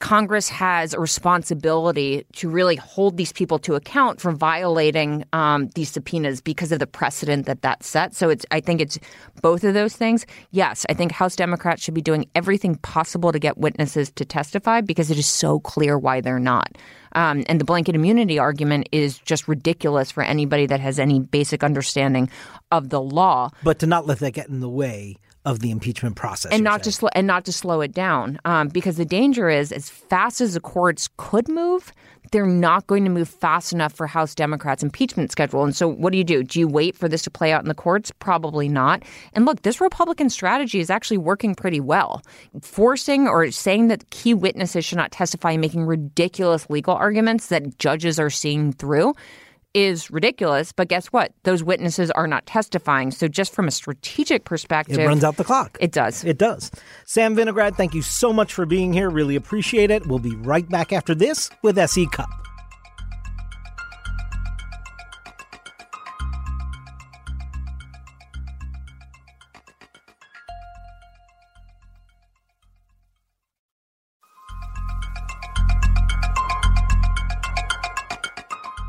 Congress 0.00 0.48
has 0.48 0.94
a 0.94 0.98
responsibility 0.98 2.24
to 2.32 2.48
really 2.48 2.74
hold 2.76 3.18
these 3.18 3.32
people 3.32 3.58
to 3.60 3.74
account 3.74 4.18
for 4.18 4.32
violating 4.32 5.24
um, 5.34 5.68
these 5.74 5.90
subpoenas 5.90 6.40
because 6.40 6.72
of 6.72 6.78
the 6.78 6.86
precedent 6.86 7.44
that 7.46 7.60
that 7.62 7.82
sets. 7.82 8.16
So 8.16 8.30
it's 8.30 8.46
I 8.50 8.60
think 8.60 8.80
it's 8.80 8.98
both 9.42 9.62
of 9.62 9.74
those 9.74 9.94
things. 9.94 10.24
Yes, 10.50 10.86
I 10.88 10.94
think 10.94 11.12
House 11.12 11.36
Democrats 11.36 11.82
should 11.82 11.94
be 11.94 12.00
doing 12.00 12.26
everything 12.34 12.76
possible 12.76 13.30
to 13.30 13.38
get 13.38 13.58
witnesses 13.58 14.10
to 14.12 14.24
testify 14.24 14.80
because 14.80 15.10
it 15.10 15.18
is 15.18 15.28
so 15.28 15.60
clear 15.60 15.98
why 15.98 16.22
they're 16.22 16.38
not. 16.38 16.76
Um, 17.12 17.44
and 17.46 17.60
the 17.60 17.64
blanket 17.64 17.94
immunity 17.94 18.38
argument 18.38 18.88
is 18.92 19.18
just 19.18 19.48
ridiculous 19.48 20.10
for 20.10 20.22
anybody 20.22 20.66
that 20.66 20.80
has 20.80 20.98
any 20.98 21.20
basic 21.20 21.62
understanding 21.62 22.30
of 22.70 22.88
the 22.88 23.00
law. 23.02 23.50
But 23.62 23.80
to 23.80 23.86
not 23.86 24.06
let 24.06 24.20
that 24.20 24.30
get 24.30 24.48
in 24.48 24.60
the 24.60 24.68
way 24.68 25.16
of 25.44 25.60
the 25.60 25.70
impeachment 25.70 26.16
process, 26.16 26.52
and 26.52 26.62
not 26.62 26.84
saying. 26.84 27.10
to 27.10 27.16
and 27.16 27.26
not 27.26 27.44
to 27.46 27.52
slow 27.52 27.80
it 27.80 27.92
down, 27.92 28.38
um, 28.44 28.68
because 28.68 28.96
the 28.96 29.04
danger 29.04 29.48
is 29.48 29.72
as 29.72 29.88
fast 29.88 30.40
as 30.40 30.54
the 30.54 30.60
courts 30.60 31.08
could 31.16 31.48
move, 31.48 31.92
they're 32.30 32.46
not 32.46 32.86
going 32.86 33.04
to 33.04 33.10
move 33.10 33.28
fast 33.28 33.72
enough 33.72 33.92
for 33.92 34.06
House 34.06 34.34
Democrats' 34.34 34.82
impeachment 34.82 35.32
schedule. 35.32 35.64
And 35.64 35.74
so, 35.74 35.88
what 35.88 36.12
do 36.12 36.18
you 36.18 36.24
do? 36.24 36.42
Do 36.42 36.60
you 36.60 36.68
wait 36.68 36.96
for 36.96 37.08
this 37.08 37.22
to 37.22 37.30
play 37.30 37.52
out 37.52 37.62
in 37.62 37.68
the 37.68 37.74
courts? 37.74 38.12
Probably 38.18 38.68
not. 38.68 39.02
And 39.32 39.46
look, 39.46 39.62
this 39.62 39.80
Republican 39.80 40.30
strategy 40.30 40.80
is 40.80 40.90
actually 40.90 41.18
working 41.18 41.54
pretty 41.54 41.80
well, 41.80 42.22
forcing 42.60 43.26
or 43.26 43.50
saying 43.50 43.88
that 43.88 44.10
key 44.10 44.34
witnesses 44.34 44.84
should 44.84 44.98
not 44.98 45.10
testify, 45.10 45.56
making 45.56 45.84
ridiculous 45.84 46.68
legal 46.70 46.94
arguments 46.94 47.46
that 47.46 47.78
judges 47.78 48.18
are 48.20 48.30
seeing 48.30 48.72
through 48.72 49.14
is 49.74 50.10
ridiculous. 50.10 50.72
But 50.72 50.88
guess 50.88 51.06
what? 51.08 51.32
Those 51.44 51.62
witnesses 51.62 52.10
are 52.10 52.26
not 52.26 52.46
testifying. 52.46 53.10
So, 53.10 53.28
just 53.28 53.54
from 53.54 53.68
a 53.68 53.70
strategic 53.70 54.44
perspective, 54.44 54.98
it 54.98 55.06
runs 55.06 55.24
out 55.24 55.36
the 55.36 55.44
clock. 55.44 55.76
It 55.80 55.92
does. 55.92 56.24
It 56.24 56.38
does. 56.38 56.70
Sam 57.04 57.36
Vinograd, 57.36 57.76
thank 57.76 57.94
you 57.94 58.02
so 58.02 58.32
much 58.32 58.52
for 58.52 58.66
being 58.66 58.92
here. 58.92 59.10
Really 59.10 59.36
appreciate 59.36 59.90
it. 59.90 60.06
We'll 60.06 60.18
be 60.18 60.36
right 60.36 60.68
back 60.68 60.92
after 60.92 61.14
this 61.14 61.50
with 61.62 61.78
SE 61.78 62.06
Cupp. 62.06 62.49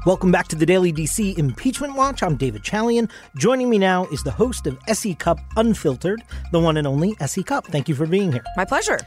Welcome 0.03 0.31
back 0.31 0.47
to 0.47 0.55
the 0.55 0.65
Daily 0.65 0.91
DC 0.91 1.37
Impeachment 1.37 1.95
Watch. 1.95 2.23
I'm 2.23 2.35
David 2.35 2.63
Chalian. 2.63 3.07
Joining 3.37 3.69
me 3.69 3.77
now 3.77 4.07
is 4.07 4.23
the 4.23 4.31
host 4.31 4.65
of 4.65 4.79
SE 4.87 5.13
Cupp 5.13 5.37
Unfiltered, 5.57 6.23
the 6.51 6.59
one 6.59 6.77
and 6.77 6.87
only 6.87 7.15
SE 7.19 7.43
Cupp. 7.43 7.67
Thank 7.67 7.87
you 7.87 7.93
for 7.93 8.07
being 8.07 8.31
here. 8.31 8.43
My 8.57 8.65
pleasure. 8.65 8.97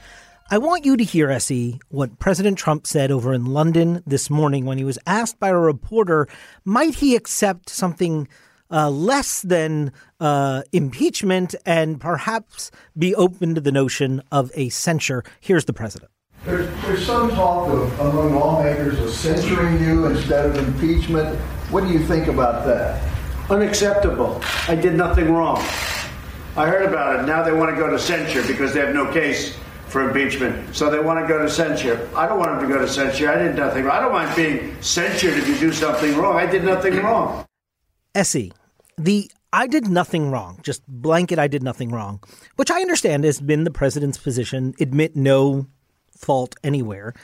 I 0.53 0.59
want 0.59 0.85
you 0.85 0.97
to 0.97 1.03
hear, 1.03 1.33
SE, 1.33 1.81
what 1.89 2.21
President 2.21 2.59
Trump 2.59 2.87
said 2.87 3.11
over 3.11 3.35
in 3.35 3.47
London 3.47 4.05
this 4.07 4.31
morning 4.31 4.67
when 4.67 4.79
he 4.79 4.85
was 4.85 5.01
asked 5.05 5.41
by 5.41 5.49
a 5.49 5.59
reporter, 5.59 6.29
might 6.65 6.95
he 6.95 7.17
accept 7.17 7.71
something 7.71 8.29
uh, 8.71 8.89
less 8.89 9.43
than 9.43 9.91
uh, 10.21 10.63
impeachment 10.71 11.57
and 11.67 12.01
perhaps 12.01 12.71
be 12.97 13.17
open 13.17 13.57
to 13.57 13.61
the 13.61 13.73
notion 13.73 14.23
of 14.31 14.53
a 14.55 14.69
censure? 14.69 15.25
Here's 15.41 15.65
the 15.65 15.73
president. 15.73 16.13
There's, 16.45 16.83
there's 16.83 17.07
some 17.07 17.31
talk 17.31 17.71
of, 17.71 18.01
among 18.01 18.35
lawmakers 18.35 18.99
of 19.01 19.11
censuring 19.11 19.83
you 19.83 20.07
instead 20.07 20.45
of 20.45 20.57
impeachment. 20.57 21.39
What 21.71 21.85
do 21.85 21.93
you 21.93 21.99
think 22.01 22.27
about 22.27 22.67
that? 22.67 23.03
Unacceptable. 23.49 24.43
I 24.69 24.75
did 24.75 24.95
nothing 24.95 25.33
wrong. 25.33 25.59
I 26.57 26.67
heard 26.67 26.87
about 26.87 27.21
it. 27.21 27.27
Now 27.27 27.43
they 27.43 27.53
want 27.53 27.71
to 27.71 27.77
go 27.77 27.89
to 27.91 27.99
censure 27.99 28.47
because 28.47 28.75
they 28.75 28.81
have 28.81 28.95
no 28.95 29.11
case 29.11 29.57
for 29.87 30.07
impeachment. 30.07 30.77
So 30.77 30.91
they 30.91 30.99
want 30.99 31.19
to 31.21 31.27
go 31.27 31.39
to 31.41 31.49
censure. 31.49 32.11
I 32.15 32.27
don't 32.27 32.39
want 32.39 32.61
them 32.61 32.69
to 32.69 32.75
go 32.75 32.81
to 32.81 32.89
censure. 32.89 33.31
I 33.31 33.39
did 33.39 33.57
nothing 33.57 33.85
wrong. 33.85 33.97
I 33.97 34.01
don't 34.01 34.13
mind 34.13 34.37
being 34.37 34.77
censured 34.83 35.39
if 35.39 35.49
you 35.49 35.57
do 35.59 35.73
something 35.73 36.15
wrong. 36.17 36.37
I 36.37 36.45
did 36.45 36.63
nothing 36.63 36.97
wrong. 36.97 37.47
SE, 38.15 38.53
the 38.99 39.31
I 39.53 39.67
did 39.67 39.87
nothing 39.89 40.31
wrong, 40.31 40.59
just 40.63 40.87
blanket 40.89 41.39
I 41.39 41.47
did 41.47 41.63
nothing 41.63 41.91
wrong, 41.91 42.21
which 42.57 42.73
I 42.73 42.81
understand 42.81 43.25
has 43.25 43.41
been 43.41 43.63
the 43.63 43.71
president's 43.71 44.19
position, 44.19 44.75
admit 44.81 45.15
no 45.15 45.69
fault 46.17 46.55
anywhere. 46.63 47.15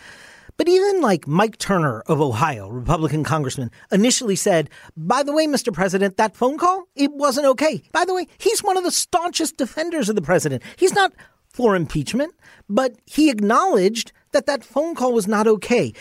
But 0.57 0.69
even 0.69 1.01
like 1.01 1.27
Mike 1.27 1.57
Turner 1.57 2.01
of 2.01 2.21
Ohio, 2.21 2.69
Republican 2.69 3.25
congressman, 3.25 3.71
initially 3.91 4.37
said, 4.37 4.69
by 4.95 5.23
the 5.23 5.33
way, 5.33 5.47
Mr. 5.47 5.73
President, 5.73 6.19
that 6.19 6.37
phone 6.37 6.59
call, 6.59 6.85
it 6.95 7.11
wasn't 7.13 7.47
okay. 7.47 7.83
By 7.93 8.05
the 8.05 8.13
way, 8.13 8.27
he's 8.37 8.63
one 8.63 8.77
of 8.77 8.85
the 8.85 8.91
staunchest 8.91 9.57
defenders 9.57 10.11
of 10.11 10.17
the 10.17 10.23
president. 10.23 10.63
He's 10.77 10.93
not 10.93 11.15
for 11.49 11.75
impeachment, 11.75 12.35
but 12.69 12.97
he 13.07 13.31
acknowledged 13.31 14.13
that 14.33 14.45
that 14.45 14.63
phone 14.63 14.95
call 14.95 15.15
was 15.15 15.27
not 15.27 15.47
okay. 15.47 15.95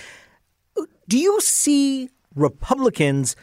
Do 1.07 1.17
you 1.17 1.39
see 1.39 2.09
Republicans 2.35 3.37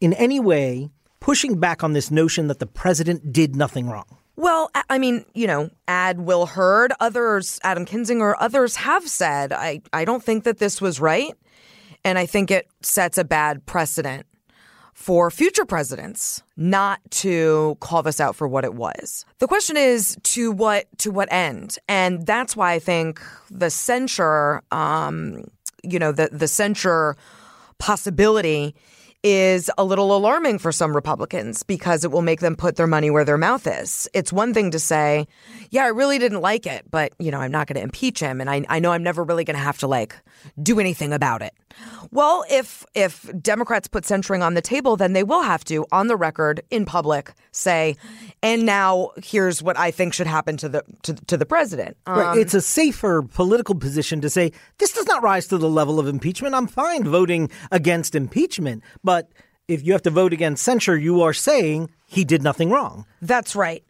in 0.00 0.12
any 0.12 0.38
way 0.38 0.90
pushing 1.18 1.58
back 1.58 1.82
on 1.82 1.94
this 1.94 2.12
notion 2.12 2.46
that 2.46 2.60
the 2.60 2.66
president 2.66 3.32
did 3.32 3.56
nothing 3.56 3.88
wrong? 3.88 4.19
Well, 4.40 4.70
I 4.88 4.96
mean, 4.96 5.26
you 5.34 5.46
know, 5.46 5.68
add 5.86 6.18
Will 6.18 6.46
Hurd, 6.46 6.94
others, 6.98 7.60
Adam 7.62 7.84
Kinzinger, 7.84 8.34
others 8.40 8.74
have 8.76 9.06
said, 9.06 9.52
I, 9.52 9.82
I 9.92 10.06
don't 10.06 10.24
think 10.24 10.44
that 10.44 10.56
this 10.56 10.80
was 10.80 10.98
right. 10.98 11.34
And 12.06 12.18
I 12.18 12.24
think 12.24 12.50
it 12.50 12.66
sets 12.80 13.18
a 13.18 13.24
bad 13.24 13.66
precedent 13.66 14.24
for 14.94 15.30
future 15.30 15.66
presidents 15.66 16.42
not 16.56 17.00
to 17.10 17.76
call 17.80 18.02
this 18.02 18.18
out 18.18 18.34
for 18.34 18.48
what 18.48 18.64
it 18.64 18.72
was. 18.72 19.26
The 19.40 19.46
question 19.46 19.76
is 19.76 20.16
to 20.22 20.50
what 20.52 20.86
to 21.00 21.10
what 21.10 21.30
end, 21.30 21.76
and 21.86 22.24
that's 22.24 22.56
why 22.56 22.72
I 22.72 22.78
think 22.78 23.20
the 23.50 23.68
censure, 23.68 24.62
um, 24.70 25.44
you 25.82 25.98
know, 25.98 26.12
the 26.12 26.30
the 26.32 26.48
censure 26.48 27.14
possibility 27.78 28.74
is 29.22 29.70
a 29.76 29.84
little 29.84 30.16
alarming 30.16 30.58
for 30.58 30.72
some 30.72 30.94
Republicans 30.94 31.62
because 31.62 32.04
it 32.04 32.10
will 32.10 32.22
make 32.22 32.40
them 32.40 32.56
put 32.56 32.76
their 32.76 32.86
money 32.86 33.10
where 33.10 33.24
their 33.24 33.36
mouth 33.36 33.66
is. 33.66 34.08
It's 34.14 34.32
one 34.32 34.54
thing 34.54 34.70
to 34.70 34.78
say, 34.78 35.26
yeah, 35.70 35.84
I 35.84 35.88
really 35.88 36.18
didn't 36.18 36.40
like 36.40 36.66
it, 36.66 36.90
but, 36.90 37.12
you 37.18 37.30
know, 37.30 37.38
I'm 37.38 37.52
not 37.52 37.66
going 37.66 37.76
to 37.76 37.82
impeach 37.82 38.20
him. 38.20 38.40
And 38.40 38.48
I, 38.48 38.64
I 38.68 38.78
know 38.78 38.92
I'm 38.92 39.02
never 39.02 39.22
really 39.22 39.44
going 39.44 39.56
to 39.56 39.62
have 39.62 39.78
to 39.78 39.86
like 39.86 40.16
do 40.62 40.80
anything 40.80 41.12
about 41.12 41.42
it. 41.42 41.52
Well, 42.10 42.44
if 42.50 42.84
if 42.94 43.30
Democrats 43.40 43.86
put 43.86 44.04
censuring 44.04 44.42
on 44.42 44.54
the 44.54 44.60
table, 44.60 44.96
then 44.96 45.12
they 45.12 45.22
will 45.22 45.42
have 45.42 45.64
to, 45.66 45.86
on 45.92 46.08
the 46.08 46.16
record, 46.16 46.62
in 46.70 46.84
public, 46.84 47.32
say, 47.52 47.96
and 48.42 48.66
now 48.66 49.10
here's 49.22 49.62
what 49.62 49.78
I 49.78 49.92
think 49.92 50.12
should 50.12 50.26
happen 50.26 50.56
to 50.58 50.68
the 50.68 50.82
to, 51.02 51.14
to 51.14 51.36
the 51.36 51.46
president. 51.46 51.96
Um, 52.06 52.18
right. 52.18 52.38
It's 52.38 52.54
a 52.54 52.60
safer 52.60 53.22
political 53.22 53.76
position 53.76 54.20
to 54.22 54.28
say 54.28 54.50
this 54.78 54.92
does 54.92 55.06
not 55.06 55.22
rise 55.22 55.46
to 55.48 55.58
the 55.58 55.68
level 55.68 56.00
of 56.00 56.08
impeachment. 56.08 56.56
I'm 56.56 56.66
fine 56.66 57.04
voting 57.04 57.48
against 57.70 58.16
impeachment, 58.16 58.82
but 59.04 59.09
if 59.68 59.84
you 59.84 59.92
have 59.92 60.02
to 60.02 60.10
vote 60.10 60.32
against 60.32 60.64
censure, 60.64 60.96
you 60.96 61.22
are 61.22 61.32
saying 61.32 61.90
he 62.06 62.24
did 62.24 62.42
nothing 62.42 62.70
wrong. 62.70 63.06
That's 63.20 63.54
right 63.54 63.84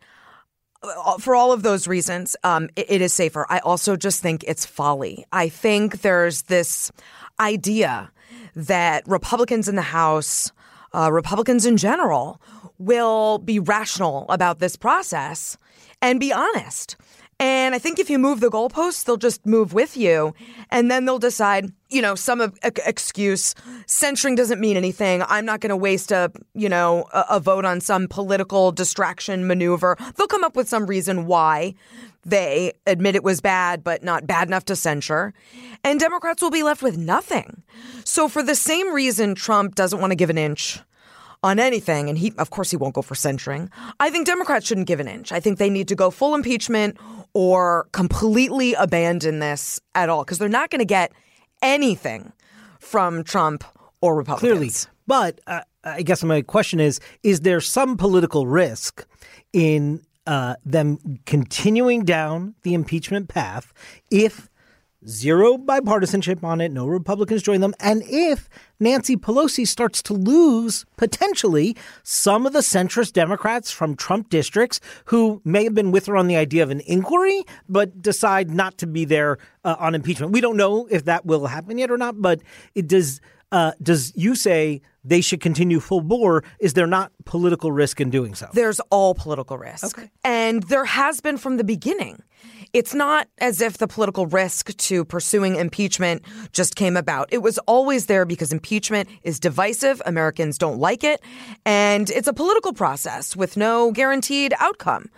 uh, 0.82 1.18
for 1.18 1.34
all 1.34 1.52
of 1.52 1.62
those 1.62 1.86
reasons, 1.86 2.36
um, 2.44 2.68
it, 2.76 2.86
it 2.88 3.02
is 3.02 3.12
safer. 3.12 3.46
I 3.48 3.58
also 3.60 3.96
just 3.96 4.20
think 4.20 4.44
it's 4.44 4.64
folly. 4.64 5.24
I 5.32 5.48
think 5.48 6.02
there's 6.02 6.42
this 6.42 6.90
idea 7.38 8.10
that 8.54 9.06
Republicans 9.06 9.68
in 9.68 9.76
the 9.76 9.82
House, 9.82 10.52
uh, 10.94 11.10
Republicans 11.12 11.66
in 11.66 11.76
general, 11.76 12.40
will 12.78 13.38
be 13.38 13.58
rational 13.58 14.26
about 14.28 14.58
this 14.58 14.76
process 14.76 15.58
and 16.00 16.18
be 16.18 16.32
honest. 16.32 16.96
And 17.40 17.75
I 17.75 17.78
think 17.78 17.99
if 17.99 18.11
you 18.11 18.18
move 18.18 18.40
the 18.40 18.50
goalposts, 18.50 19.04
they'll 19.04 19.16
just 19.16 19.47
move 19.47 19.73
with 19.73 19.97
you. 19.97 20.35
And 20.70 20.90
then 20.90 21.06
they'll 21.06 21.18
decide, 21.18 21.73
you 21.88 22.02
know, 22.02 22.14
some 22.14 22.52
excuse. 22.62 23.54
Censuring 23.87 24.35
doesn't 24.35 24.61
mean 24.61 24.76
anything. 24.76 25.23
I'm 25.26 25.47
not 25.47 25.61
going 25.61 25.70
to 25.70 25.76
waste 25.76 26.12
a, 26.12 26.30
you 26.52 26.68
know, 26.68 27.06
a, 27.14 27.25
a 27.30 27.40
vote 27.40 27.64
on 27.64 27.80
some 27.80 28.09
political 28.09 28.73
distraction 28.73 29.47
maneuver. 29.47 29.97
They'll 30.16 30.26
come 30.26 30.44
up 30.44 30.54
with 30.54 30.68
some 30.68 30.85
reason 30.85 31.25
why 31.25 31.75
they 32.26 32.75
admit 32.87 33.14
it 33.14 33.25
was 33.25 33.40
bad, 33.40 33.82
but 33.82 34.04
not 34.04 34.26
bad 34.26 34.47
enough 34.47 34.66
to 34.66 34.76
censure. 34.76 35.32
And 35.82 35.99
Democrats 35.99 36.42
will 36.42 36.50
be 36.50 36.62
left 36.62 36.82
with 36.82 36.99
nothing. 36.99 37.62
So, 38.04 38.28
for 38.28 38.42
the 38.42 38.54
same 38.54 38.92
reason 38.92 39.35
Trump 39.35 39.76
doesn't 39.76 39.99
want 39.99 40.11
to 40.11 40.16
give 40.16 40.28
an 40.28 40.37
inch 40.37 40.80
on 41.42 41.59
anything, 41.59 42.09
and 42.09 42.18
he, 42.18 42.32
of 42.38 42.50
course, 42.50 42.70
he 42.70 42.76
won't 42.76 42.94
go 42.94 43.02
for 43.02 43.14
censuring, 43.14 43.70
I 43.99 44.11
think 44.11 44.26
Democrats 44.26 44.66
shouldn't 44.66 44.87
give 44.87 45.00
an 45.00 45.09
inch. 45.09 45.32
I 45.32 45.40
think 45.40 45.59
they 45.59 45.70
need 45.70 45.88
to 45.88 45.94
go 45.94 46.11
full 46.11 46.35
impeachment 46.35 46.99
or 47.32 47.88
completely 47.92 48.75
abandon 48.75 49.38
this 49.38 49.80
at 49.94 50.09
all 50.09 50.25
because 50.25 50.38
they're 50.38 50.49
not 50.49 50.70
going 50.70 50.80
to 50.80 50.85
get 50.85 51.12
anything 51.62 52.32
from 52.78 53.25
Trump 53.25 53.64
or 54.00 54.16
Republicans. 54.16 54.50
Clearly. 54.50 54.70
But 55.06 55.40
uh, 55.47 55.62
I 55.85 56.02
guess 56.02 56.23
my 56.23 56.42
question 56.42 56.80
is 56.80 57.00
is 57.23 57.40
there 57.40 57.61
some 57.61 57.97
political 57.97 58.47
risk 58.47 59.06
in 59.52 60.02
uh, 60.26 60.56
them 60.64 61.20
continuing 61.26 62.04
down 62.04 62.54
the 62.62 62.75
impeachment 62.75 63.28
path 63.28 63.73
if 64.11 64.49
zero 65.07 65.57
bipartisanship 65.57 66.42
on 66.45 66.61
it, 66.61 66.73
no 66.73 66.87
Republicans 66.87 67.42
join 67.42 67.61
them, 67.61 67.75
and 67.80 68.02
if 68.07 68.49
Nancy 68.78 69.16
Pelosi 69.16 69.66
starts 69.66 70.02
to 70.02 70.14
lose 70.14 70.85
potentially 70.97 71.76
some 72.02 72.47
of 72.47 72.52
the 72.52 72.61
centrist 72.61 73.12
Democrats 73.12 73.71
from 73.71 73.97
Trump 73.97 74.28
districts 74.30 74.80
who 75.07 75.40
may 75.45 75.64
have 75.64 75.75
been 75.75 75.90
with 75.90 76.07
her 76.07 76.16
on 76.16 76.26
the 76.26 76.37
idea 76.37 76.62
of 76.62 76.71
an 76.71 76.80
inquiry, 76.87 77.45
but 77.69 78.02
decide 78.02 78.50
not 78.50 78.78
to 78.78 78.87
be 78.87 79.04
there 79.04 79.38
uh, 79.64 79.76
on 79.78 79.95
impeachment. 79.95 80.33
We 80.33 80.40
don't 80.40 80.57
know 80.57 80.87
if 80.90 81.04
that 81.04 81.26
will 81.26 81.47
happen 81.47 81.78
yet 81.78 81.90
or 81.90 81.99
not, 81.99 82.21
but 82.21 82.40
it 82.75 82.87
does. 82.88 83.21
Uh, 83.52 83.73
does 83.83 84.12
you 84.14 84.37
say 84.37 84.80
they 85.04 85.21
should 85.21 85.40
continue 85.40 85.80
full 85.80 86.00
bore? 86.00 86.45
Is 86.61 86.75
there 86.75 86.87
not 86.87 87.11
political 87.25 87.73
risk 87.73 88.00
in 88.00 88.09
doing 88.09 88.37
so? 88.37 88.49
There's 88.54 88.78
all 88.90 89.12
political 89.12 89.59
risk. 89.59 89.99
Okay. 89.99 90.09
And 90.23 90.62
there 90.64 90.85
has 90.85 91.21
been 91.21 91.37
from 91.37 91.57
the 91.57 91.64
beginning. 91.64 92.23
It's 92.72 92.94
not 92.94 93.26
as 93.38 93.60
if 93.60 93.78
the 93.78 93.88
political 93.88 94.26
risk 94.26 94.76
to 94.76 95.04
pursuing 95.04 95.56
impeachment 95.56 96.22
just 96.52 96.76
came 96.76 96.96
about. 96.96 97.28
It 97.32 97.38
was 97.38 97.58
always 97.66 98.06
there 98.06 98.24
because 98.24 98.52
impeachment 98.52 99.08
is 99.24 99.40
divisive. 99.40 100.00
Americans 100.06 100.56
don't 100.56 100.78
like 100.78 101.02
it. 101.02 101.20
And 101.66 102.08
it's 102.10 102.28
a 102.28 102.32
political 102.32 102.72
process 102.72 103.34
with 103.34 103.56
no 103.56 103.90
guaranteed 103.90 104.54
outcome. 104.58 105.10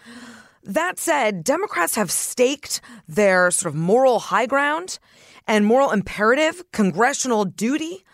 That 0.65 0.99
said, 0.99 1.45
Democrats 1.45 1.95
have 1.97 2.11
staked 2.11 2.81
their 3.07 3.51
sort 3.51 3.75
of 3.75 3.79
moral 3.79 4.19
high 4.19 4.47
ground 4.47 4.99
and 5.47 5.67
moral 5.67 5.91
imperative, 5.91 6.63
congressional 6.73 7.45
duty 7.45 8.05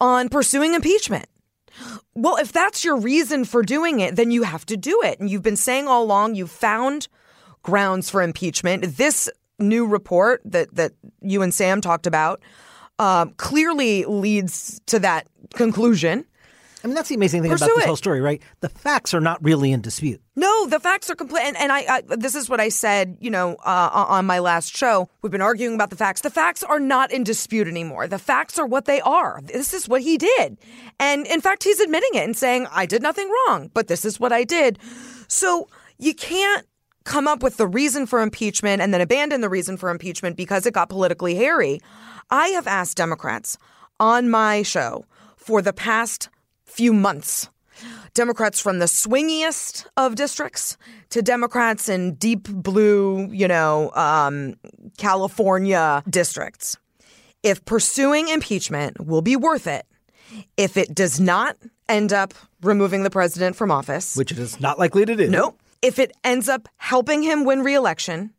on 0.00 0.28
pursuing 0.28 0.74
impeachment. 0.74 1.26
Well, 2.14 2.36
if 2.36 2.52
that's 2.52 2.84
your 2.84 2.98
reason 2.98 3.44
for 3.44 3.62
doing 3.62 4.00
it, 4.00 4.16
then 4.16 4.30
you 4.30 4.44
have 4.44 4.64
to 4.66 4.76
do 4.76 5.02
it. 5.02 5.18
And 5.18 5.28
you've 5.28 5.42
been 5.42 5.56
saying 5.56 5.88
all 5.88 6.04
along 6.04 6.34
you've 6.34 6.50
found 6.50 7.08
grounds 7.66 8.08
for 8.08 8.22
impeachment. 8.22 8.96
This 8.96 9.28
new 9.58 9.86
report 9.86 10.40
that, 10.44 10.72
that 10.76 10.92
you 11.20 11.42
and 11.42 11.52
Sam 11.52 11.80
talked 11.80 12.06
about 12.06 12.40
um, 13.00 13.34
clearly 13.38 14.04
leads 14.04 14.80
to 14.86 15.00
that 15.00 15.26
conclusion. 15.54 16.24
I 16.84 16.86
mean, 16.86 16.94
that's 16.94 17.08
the 17.08 17.16
amazing 17.16 17.42
thing 17.42 17.50
Pursue 17.50 17.64
about 17.64 17.74
this 17.74 17.84
it. 17.84 17.86
whole 17.88 17.96
story, 17.96 18.20
right? 18.20 18.40
The 18.60 18.68
facts 18.68 19.12
are 19.14 19.20
not 19.20 19.42
really 19.42 19.72
in 19.72 19.80
dispute. 19.80 20.20
No, 20.36 20.66
the 20.66 20.78
facts 20.78 21.10
are 21.10 21.16
complete. 21.16 21.42
And, 21.42 21.56
and 21.56 21.72
I, 21.72 21.78
I, 21.88 22.02
this 22.16 22.36
is 22.36 22.48
what 22.48 22.60
I 22.60 22.68
said, 22.68 23.16
you 23.20 23.30
know, 23.30 23.56
uh, 23.64 24.06
on 24.08 24.24
my 24.26 24.38
last 24.38 24.76
show. 24.76 25.08
We've 25.20 25.32
been 25.32 25.40
arguing 25.40 25.74
about 25.74 25.90
the 25.90 25.96
facts. 25.96 26.20
The 26.20 26.30
facts 26.30 26.62
are 26.62 26.78
not 26.78 27.10
in 27.10 27.24
dispute 27.24 27.66
anymore. 27.66 28.06
The 28.06 28.20
facts 28.20 28.60
are 28.60 28.66
what 28.66 28.84
they 28.84 29.00
are. 29.00 29.40
This 29.42 29.74
is 29.74 29.88
what 29.88 30.02
he 30.02 30.16
did. 30.16 30.58
And 31.00 31.26
in 31.26 31.40
fact, 31.40 31.64
he's 31.64 31.80
admitting 31.80 32.10
it 32.14 32.24
and 32.24 32.36
saying, 32.36 32.68
I 32.70 32.86
did 32.86 33.02
nothing 33.02 33.28
wrong, 33.48 33.72
but 33.74 33.88
this 33.88 34.04
is 34.04 34.20
what 34.20 34.32
I 34.32 34.44
did. 34.44 34.78
So 35.26 35.68
you 35.98 36.14
can't 36.14 36.64
come 37.06 37.26
up 37.26 37.42
with 37.42 37.56
the 37.56 37.66
reason 37.66 38.04
for 38.04 38.20
impeachment 38.20 38.82
and 38.82 38.92
then 38.92 39.00
abandon 39.00 39.40
the 39.40 39.48
reason 39.48 39.76
for 39.76 39.88
impeachment 39.88 40.36
because 40.36 40.66
it 40.66 40.74
got 40.74 40.90
politically 40.90 41.34
hairy. 41.34 41.80
I 42.30 42.48
have 42.48 42.66
asked 42.66 42.96
Democrats 42.96 43.56
on 43.98 44.28
my 44.28 44.62
show 44.62 45.06
for 45.36 45.62
the 45.62 45.72
past 45.72 46.28
few 46.64 46.92
months. 46.92 47.48
Democrats 48.14 48.60
from 48.60 48.78
the 48.78 48.86
swingiest 48.86 49.86
of 49.96 50.16
districts 50.16 50.76
to 51.10 51.22
Democrats 51.22 51.88
in 51.88 52.14
deep 52.14 52.48
blue, 52.48 53.28
you 53.30 53.46
know, 53.46 53.92
um, 53.94 54.54
California 54.98 56.02
districts. 56.08 56.76
If 57.42 57.64
pursuing 57.64 58.28
impeachment 58.28 59.06
will 59.06 59.22
be 59.22 59.36
worth 59.36 59.66
it, 59.66 59.86
if 60.56 60.76
it 60.76 60.94
does 60.94 61.20
not 61.20 61.56
end 61.88 62.12
up 62.12 62.34
removing 62.62 63.04
the 63.04 63.10
president 63.10 63.54
from 63.54 63.70
office, 63.70 64.16
which 64.16 64.32
it 64.32 64.38
is 64.38 64.58
not 64.60 64.78
likely 64.78 65.04
to 65.04 65.14
do. 65.14 65.28
Nope. 65.28 65.60
If 65.86 66.00
it 66.00 66.10
ends 66.24 66.48
up 66.48 66.68
helping 66.78 67.22
him 67.22 67.44
win 67.44 67.62
reelection, 67.62 68.32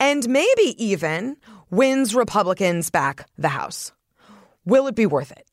and 0.00 0.26
maybe 0.26 0.74
even 0.82 1.36
wins 1.70 2.14
Republicans 2.14 2.88
back 2.88 3.28
the 3.36 3.48
House, 3.48 3.92
will 4.64 4.86
it 4.86 4.94
be 4.94 5.04
worth 5.04 5.30
it? 5.30 5.46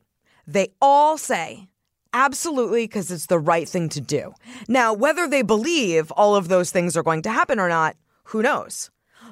They 0.46 0.68
all 0.80 1.18
say 1.18 1.68
Absolutely, 2.14 2.84
because 2.84 3.10
it's 3.10 3.26
the 3.26 3.40
right 3.40 3.68
thing 3.68 3.88
to 3.88 4.00
do. 4.00 4.32
Now, 4.68 4.92
whether 4.94 5.26
they 5.26 5.42
believe 5.42 6.12
all 6.12 6.36
of 6.36 6.46
those 6.46 6.70
things 6.70 6.96
are 6.96 7.02
going 7.02 7.22
to 7.22 7.30
happen 7.30 7.58
or 7.58 7.68
not, 7.68 7.96
who 8.26 8.40
knows? 8.40 8.88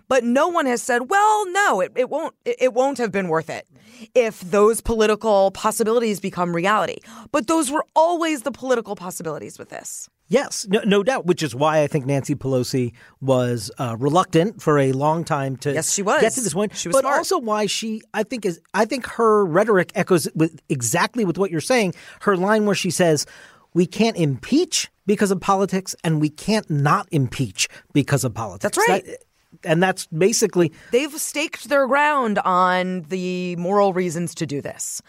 But 0.09 0.25
no 0.25 0.49
one 0.49 0.66
has 0.66 0.83
said, 0.83 1.09
well, 1.09 1.50
no, 1.52 1.81
it, 1.81 1.92
it 1.95 2.11
won't 2.11 2.35
it 2.45 2.75
won't 2.75 2.99
have 2.99 3.12
been 3.12 3.28
worth 3.28 3.49
it 3.49 3.69
if 4.14 4.40
those 4.40 4.81
political 4.81 5.52
possibilities 5.52 6.19
become 6.19 6.57
reality. 6.57 6.99
But 7.31 7.47
those 7.47 7.71
were 7.71 7.85
always 7.95 8.42
the 8.42 8.50
political 8.50 8.97
possibilities 8.97 9.61
with 9.61 9.69
this. 9.71 10.09
Yes, 10.29 10.67
no, 10.69 10.81
no, 10.85 11.02
doubt. 11.02 11.26
Which 11.26 11.43
is 11.43 11.55
why 11.55 11.83
I 11.83 11.87
think 11.87 12.07
Nancy 12.07 12.35
Pelosi 12.35 12.93
was 13.21 13.71
uh, 13.79 13.97
reluctant 13.99 14.62
for 14.62 14.79
a 14.79 14.93
long 14.93 15.25
time 15.25 15.57
to 15.59 15.73
yes, 15.73 15.93
she 15.93 16.02
was. 16.02 16.21
get 16.21 16.33
to 16.33 16.41
this 16.41 16.55
point. 16.55 16.75
She 16.75 16.88
was 16.88 16.95
but 16.95 17.02
smart. 17.02 17.19
also 17.19 17.38
why 17.38 17.67
she, 17.67 18.02
I 18.14 18.23
think, 18.23 18.47
is 18.47 18.61
I 18.73 18.85
think 18.87 19.07
her 19.09 19.45
rhetoric 19.45 19.93
echoes 19.95 20.29
with 20.35 20.61
exactly 20.69 21.25
with 21.25 21.37
what 21.37 21.50
you're 21.50 21.61
saying. 21.61 21.95
Her 22.23 22.37
line 22.37 22.64
where 22.64 22.75
she 22.75 22.91
says, 22.91 23.26
"We 23.75 23.85
can't 23.85 24.17
impeach 24.17 24.91
because 25.07 25.31
of 25.31 25.41
politics, 25.41 25.95
and 26.02 26.21
we 26.21 26.31
can't 26.31 26.71
not 26.71 27.09
impeach 27.11 27.69
because 27.93 28.25
of 28.25 28.33
politics." 28.33 28.62
That's 28.62 28.88
right. 28.88 29.05
That, 29.05 29.19
and 29.64 29.82
that's 29.82 30.06
basically 30.06 30.73
they've 30.90 31.14
staked 31.21 31.68
their 31.68 31.87
ground 31.87 32.38
on 32.40 33.02
the 33.09 33.56
moral 33.56 33.92
reasons 33.92 34.35
to 34.37 34.47
do 34.47 34.61
this 34.61 35.02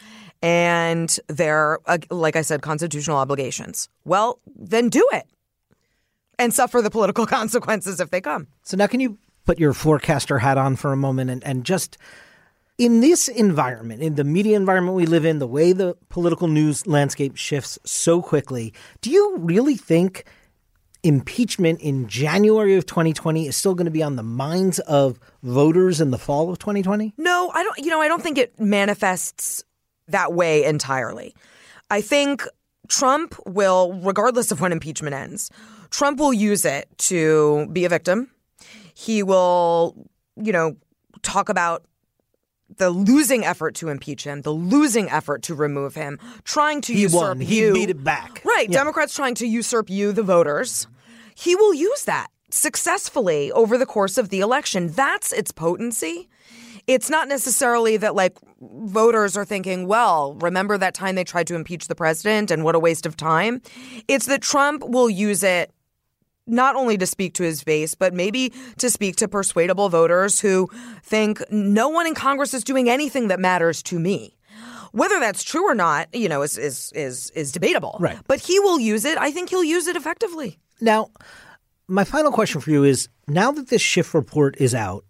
and 0.44 1.20
their, 1.30 1.80
uh, 1.86 1.98
like 2.10 2.36
I 2.36 2.42
said, 2.42 2.62
constitutional 2.62 3.18
obligations. 3.18 3.88
Well, 4.04 4.40
then 4.56 4.90
do 4.90 5.08
it 5.14 5.26
and 6.38 6.54
suffer 6.54 6.82
the 6.82 6.92
political 6.92 7.26
consequences 7.38 8.00
if 8.00 8.10
they 8.12 8.22
come. 8.22 8.48
So 8.64 8.78
now, 8.78 8.88
can 8.88 9.00
you 9.00 9.18
put 9.46 9.58
your 9.58 9.74
forecaster 9.74 10.40
hat 10.40 10.58
on 10.58 10.76
for 10.76 10.92
a 10.92 10.98
moment 10.98 11.30
and, 11.30 11.44
and 11.44 11.66
just 11.66 11.98
in 12.78 13.00
this 13.00 13.28
environment, 13.28 14.02
in 14.02 14.16
the 14.16 14.24
media 14.24 14.58
environment 14.58 14.98
we 14.98 15.06
live 15.06 15.26
in, 15.26 15.40
the 15.40 15.48
way 15.48 15.74
the 15.74 15.96
political 16.10 16.48
news 16.48 16.86
landscape 16.88 17.38
shifts 17.38 17.80
so 17.86 18.22
quickly, 18.22 18.74
do 19.02 19.12
you 19.12 19.38
really 19.38 19.76
think 19.76 20.26
impeachment 21.04 21.82
in 21.82 22.08
January 22.08 22.76
of 22.76 22.86
2020 22.86 23.48
is 23.48 23.56
still 23.56 23.76
going 23.76 23.86
to 23.86 23.92
be 23.92 24.02
on 24.02 24.16
the 24.16 24.24
minds 24.24 24.80
of 24.80 25.20
voters 25.44 26.02
in 26.02 26.12
the 26.12 26.18
fall 26.18 26.50
of 26.50 26.58
2020? 26.60 27.14
No, 27.18 27.52
I 27.54 27.64
don't. 27.64 27.78
You 27.78 27.90
know, 27.90 28.02
I 28.02 28.08
don't 28.08 28.24
think 28.24 28.38
it 28.38 28.60
manifests 28.60 29.64
that 30.08 30.34
way 30.34 30.64
entirely. 30.64 31.36
I 31.90 32.02
think 32.02 32.48
Trump 32.88 33.36
will, 33.46 33.94
regardless 34.02 34.52
of 34.52 34.62
when 34.62 34.72
impeachment 34.72 35.14
ends, 35.14 35.52
Trump 35.90 36.20
will 36.20 36.34
use 36.34 36.66
it 36.66 36.88
to 36.98 37.68
be 37.72 37.86
a 37.86 37.90
victim. 37.90 38.32
He 38.94 39.24
will, 39.24 39.96
you 40.36 40.52
know, 40.52 40.76
talk 41.22 41.50
about 41.50 41.86
the 42.78 42.90
losing 42.90 43.44
effort 43.46 43.76
to 43.76 43.90
impeach 43.90 44.24
him, 44.24 44.42
the 44.42 44.52
losing 44.52 45.10
effort 45.10 45.44
to 45.44 45.56
remove 45.56 45.96
him, 45.96 46.20
trying 46.44 46.82
to 46.82 46.94
He 46.94 47.02
usurp 47.02 47.38
won. 47.38 47.40
He 47.42 47.60
you. 47.60 47.74
beat 47.74 47.90
it 47.90 48.04
back. 48.04 48.42
Right. 48.46 48.70
Yeah. 48.70 48.78
Democrats 48.78 49.16
trying 49.16 49.36
to 49.36 49.48
usurp 49.48 49.90
you, 49.90 50.12
the 50.12 50.24
voters. 50.24 50.88
He 51.36 51.56
will 51.56 51.74
use 51.74 52.04
that 52.06 52.28
successfully 52.50 53.52
over 53.52 53.78
the 53.78 53.86
course 53.86 54.18
of 54.18 54.30
the 54.30 54.40
election. 54.40 54.88
That's 54.90 55.32
its 55.32 55.52
potency. 55.52 56.30
It's 56.86 57.10
not 57.10 57.28
necessarily 57.28 57.98
that 57.98 58.14
like 58.14 58.38
voters 58.62 59.38
are 59.38 59.46
thinking, 59.46 59.88
well, 59.88 60.36
remember 60.36 60.78
that 60.78 60.94
time 60.94 61.16
they 61.16 61.24
tried 61.24 61.48
to 61.48 61.56
impeach 61.56 61.88
the 61.88 61.96
president 61.96 62.52
and 62.52 62.64
what 62.64 62.76
a 62.76 62.80
waste 62.80 63.06
of 63.06 63.16
time. 63.16 63.62
It's 64.08 64.26
that 64.28 64.42
Trump 64.42 64.84
will 64.88 65.10
use 65.10 65.44
it 65.44 65.72
not 66.46 66.76
only 66.76 66.98
to 66.98 67.06
speak 67.06 67.34
to 67.36 67.44
his 67.44 67.64
base, 67.64 67.96
but 67.96 68.14
maybe 68.14 68.54
to 68.78 68.90
speak 68.90 69.16
to 69.18 69.28
persuadable 69.28 69.90
voters 69.90 70.40
who 70.40 70.70
think 71.04 71.42
no 71.52 71.90
one 71.90 72.08
in 72.08 72.16
Congress 72.16 72.54
is 72.54 72.64
doing 72.64 72.90
anything 72.90 73.30
that 73.30 73.40
matters 73.40 73.82
to 73.84 74.00
me. 74.00 74.36
Whether 74.92 75.20
that's 75.20 75.44
true 75.44 75.68
or 75.68 75.74
not, 75.74 76.14
you 76.14 76.30
know, 76.30 76.44
is 76.44 76.58
is 76.58 76.92
is 76.94 77.32
is 77.32 77.52
debatable. 77.52 77.98
Right. 78.00 78.20
But 78.28 78.40
he 78.40 78.60
will 78.60 78.80
use 78.80 79.06
it. 79.06 79.18
I 79.18 79.32
think 79.32 79.50
he'll 79.50 79.64
use 79.64 79.88
it 79.88 79.96
effectively. 79.96 80.60
Now, 80.82 81.10
my 81.88 82.04
final 82.04 82.32
question 82.32 82.62
for 82.62 82.70
you 82.70 82.84
is 82.84 83.10
now 83.28 83.52
that 83.52 83.70
this 83.70 83.82
Schiff 83.82 84.14
report 84.14 84.56
is 84.60 84.76
out, 84.76 85.04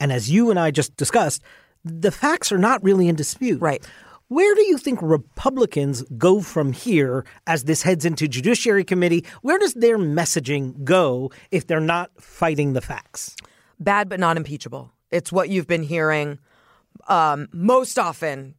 and 0.00 0.10
as 0.10 0.28
you 0.28 0.50
and 0.50 0.58
I 0.58 0.72
just 0.72 0.96
discussed, 0.96 1.42
the 1.84 2.10
facts 2.10 2.50
are 2.50 2.58
not 2.58 2.82
really 2.82 3.06
in 3.06 3.14
dispute. 3.14 3.60
Right. 3.60 3.86
Where 4.28 4.54
do 4.54 4.60
you 4.66 4.76
think 4.76 4.98
Republicans 5.00 6.02
go 6.18 6.42
from 6.42 6.74
here 6.74 7.24
as 7.46 7.64
this 7.64 7.80
heads 7.82 8.04
into 8.04 8.28
Judiciary 8.28 8.84
Committee? 8.84 9.24
Where 9.40 9.58
does 9.58 9.72
their 9.72 9.96
messaging 9.96 10.84
go 10.84 11.32
if 11.50 11.66
they're 11.66 11.80
not 11.80 12.10
fighting 12.20 12.74
the 12.74 12.82
facts? 12.82 13.34
Bad 13.80 14.10
but 14.10 14.20
not 14.20 14.36
impeachable. 14.36 14.92
It's 15.10 15.32
what 15.32 15.48
you've 15.48 15.66
been 15.66 15.82
hearing 15.82 16.38
um, 17.08 17.48
most 17.52 17.98
often, 17.98 18.54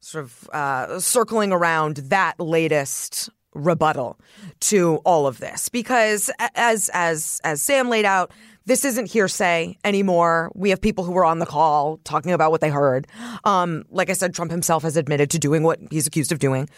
sort 0.00 0.24
of 0.24 0.50
uh, 0.52 0.98
circling 0.98 1.52
around 1.52 1.98
that 1.98 2.40
latest 2.40 3.30
rebuttal 3.54 4.18
to 4.58 4.96
all 5.04 5.28
of 5.28 5.38
this. 5.38 5.68
Because 5.68 6.32
as 6.56 6.90
as 6.92 7.40
as 7.44 7.62
Sam 7.62 7.88
laid 7.88 8.06
out, 8.06 8.32
this 8.64 8.84
isn't 8.84 9.06
hearsay 9.06 9.76
anymore. 9.84 10.50
We 10.54 10.70
have 10.70 10.80
people 10.80 11.04
who 11.04 11.12
were 11.12 11.24
on 11.24 11.38
the 11.38 11.46
call 11.46 11.98
talking 12.04 12.32
about 12.32 12.50
what 12.50 12.60
they 12.60 12.70
heard. 12.70 13.06
Um, 13.44 13.84
like 13.90 14.10
I 14.10 14.12
said, 14.12 14.34
Trump 14.34 14.50
himself 14.50 14.82
has 14.82 14.96
admitted 14.96 15.30
to 15.30 15.38
doing 15.38 15.62
what 15.62 15.80
he's 15.90 16.06
accused 16.06 16.32
of 16.32 16.38
doing. 16.38 16.68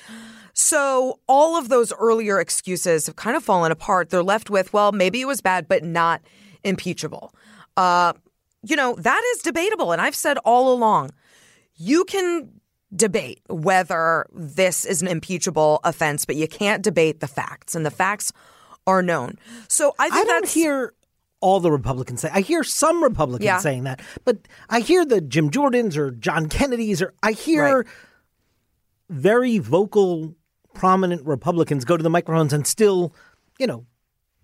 So 0.54 1.18
all 1.28 1.56
of 1.56 1.68
those 1.68 1.92
earlier 1.98 2.40
excuses 2.40 3.06
have 3.06 3.16
kind 3.16 3.36
of 3.36 3.42
fallen 3.42 3.72
apart. 3.72 4.10
They're 4.10 4.22
left 4.22 4.50
with, 4.50 4.72
well, 4.72 4.92
maybe 4.92 5.20
it 5.20 5.26
was 5.26 5.40
bad, 5.40 5.66
but 5.66 5.82
not 5.82 6.22
impeachable. 6.62 7.34
Uh, 7.76 8.12
you 8.62 8.76
know, 8.76 8.94
that 8.96 9.22
is 9.34 9.42
debatable. 9.42 9.92
And 9.92 10.00
I've 10.00 10.14
said 10.14 10.38
all 10.38 10.72
along, 10.72 11.10
you 11.76 12.04
can 12.04 12.60
debate 12.94 13.40
whether 13.48 14.26
this 14.32 14.84
is 14.84 15.02
an 15.02 15.08
impeachable 15.08 15.80
offense, 15.82 16.24
but 16.24 16.36
you 16.36 16.46
can't 16.46 16.82
debate 16.82 17.18
the 17.18 17.26
facts, 17.26 17.74
and 17.74 17.84
the 17.84 17.90
facts 17.90 18.32
are 18.86 19.02
known. 19.02 19.36
So 19.68 19.94
I 19.98 20.08
think 20.10 20.28
I 20.28 20.30
don't 20.30 20.42
that's 20.42 20.54
hear 20.54 20.94
all 21.44 21.60
the 21.60 21.70
Republicans 21.70 22.22
say. 22.22 22.30
I 22.32 22.40
hear 22.40 22.64
some 22.64 23.02
Republicans 23.04 23.44
Yeah. 23.44 23.58
saying 23.58 23.84
that, 23.84 24.00
but 24.24 24.38
I 24.70 24.80
hear 24.80 25.04
the 25.04 25.20
Jim 25.20 25.50
Jordans 25.50 25.94
or 25.96 26.10
John 26.10 26.48
Kennedys 26.48 27.02
or 27.02 27.12
I 27.22 27.32
hear 27.32 27.78
Right. 27.78 27.86
very 29.10 29.58
vocal, 29.58 30.34
prominent 30.72 31.24
Republicans 31.26 31.84
go 31.84 31.96
to 31.96 32.02
the 32.02 32.08
microphones 32.10 32.52
and 32.54 32.66
still, 32.66 33.14
you 33.58 33.66
know, 33.66 33.84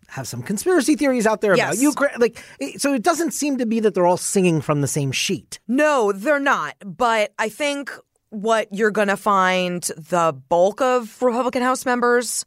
have 0.08 0.28
some 0.28 0.42
conspiracy 0.42 0.94
theories 0.94 1.26
out 1.26 1.40
there 1.40 1.54
about 1.54 1.74
Yes. 1.74 1.82
Ukraine. 1.82 2.12
Like, 2.18 2.42
so 2.76 2.92
it 2.92 3.02
doesn't 3.02 3.32
seem 3.32 3.56
to 3.58 3.66
be 3.66 3.80
that 3.80 3.94
they're 3.94 4.06
all 4.06 4.16
singing 4.16 4.60
from 4.60 4.80
the 4.82 4.88
same 4.88 5.12
sheet. 5.12 5.58
No, 5.68 6.12
they're 6.12 6.38
not. 6.40 6.74
But 6.84 7.32
I 7.38 7.48
think 7.48 7.90
what 8.30 8.68
you're 8.72 8.90
going 8.90 9.08
to 9.08 9.16
find 9.16 9.82
the 9.96 10.36
bulk 10.48 10.80
of 10.82 11.20
Republican 11.22 11.62
House 11.62 11.86
members 11.86 12.44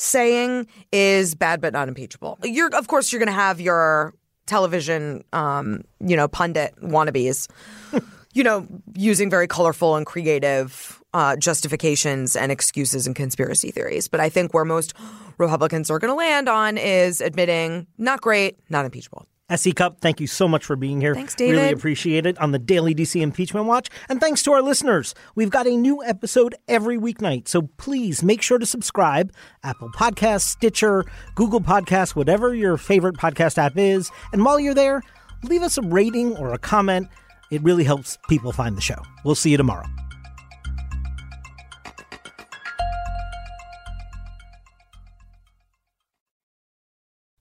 saying 0.00 0.66
is 0.92 1.34
bad 1.34 1.60
but 1.60 1.72
not 1.72 1.88
impeachable. 1.88 2.38
You're, 2.42 2.74
of 2.74 2.88
course, 2.88 3.12
you're 3.12 3.20
going 3.20 3.26
to 3.26 3.32
have 3.32 3.60
your 3.60 4.14
television, 4.46 5.22
um, 5.32 5.82
you 6.00 6.16
know, 6.16 6.26
pundit 6.26 6.74
wannabes, 6.82 7.48
you 8.32 8.42
know, 8.42 8.66
using 8.94 9.30
very 9.30 9.46
colorful 9.46 9.96
and 9.96 10.06
creative 10.06 11.00
uh, 11.12 11.36
justifications 11.36 12.36
and 12.36 12.50
excuses 12.50 13.06
and 13.06 13.14
conspiracy 13.14 13.70
theories. 13.70 14.08
But 14.08 14.20
I 14.20 14.28
think 14.28 14.54
where 14.54 14.64
most 14.64 14.94
Republicans 15.38 15.90
are 15.90 15.98
going 15.98 16.10
to 16.10 16.16
land 16.16 16.48
on 16.48 16.78
is 16.78 17.20
admitting 17.20 17.86
not 17.98 18.20
great, 18.20 18.58
not 18.70 18.84
impeachable. 18.84 19.26
SE 19.50 19.72
Cupp, 19.72 20.00
thank 20.00 20.20
you 20.20 20.26
so 20.26 20.48
much 20.48 20.64
for 20.64 20.76
being 20.76 21.00
here. 21.00 21.14
Thanks, 21.14 21.34
David. 21.34 21.56
Really 21.56 21.72
appreciate 21.72 22.24
it 22.24 22.38
on 22.38 22.52
the 22.52 22.58
Daily 22.58 22.94
DC 22.94 23.20
Impeachment 23.20 23.66
Watch. 23.66 23.90
And 24.08 24.20
thanks 24.20 24.42
to 24.44 24.52
our 24.52 24.62
listeners. 24.62 25.14
We've 25.34 25.50
got 25.50 25.66
a 25.66 25.76
new 25.76 26.02
episode 26.04 26.54
every 26.68 26.96
weeknight. 26.98 27.48
So 27.48 27.62
please 27.76 28.22
make 28.22 28.42
sure 28.42 28.58
to 28.58 28.66
subscribe. 28.66 29.32
Apple 29.62 29.90
Podcasts, 29.90 30.42
Stitcher, 30.42 31.04
Google 31.34 31.60
Podcasts, 31.60 32.14
whatever 32.14 32.54
your 32.54 32.76
favorite 32.76 33.16
podcast 33.16 33.58
app 33.58 33.76
is. 33.76 34.10
And 34.32 34.44
while 34.44 34.60
you're 34.60 34.74
there, 34.74 35.02
leave 35.42 35.62
us 35.62 35.76
a 35.78 35.82
rating 35.82 36.36
or 36.36 36.52
a 36.52 36.58
comment. 36.58 37.08
It 37.50 37.62
really 37.62 37.84
helps 37.84 38.16
people 38.28 38.52
find 38.52 38.76
the 38.76 38.80
show. 38.80 39.02
We'll 39.24 39.34
see 39.34 39.50
you 39.50 39.56
tomorrow. 39.56 39.86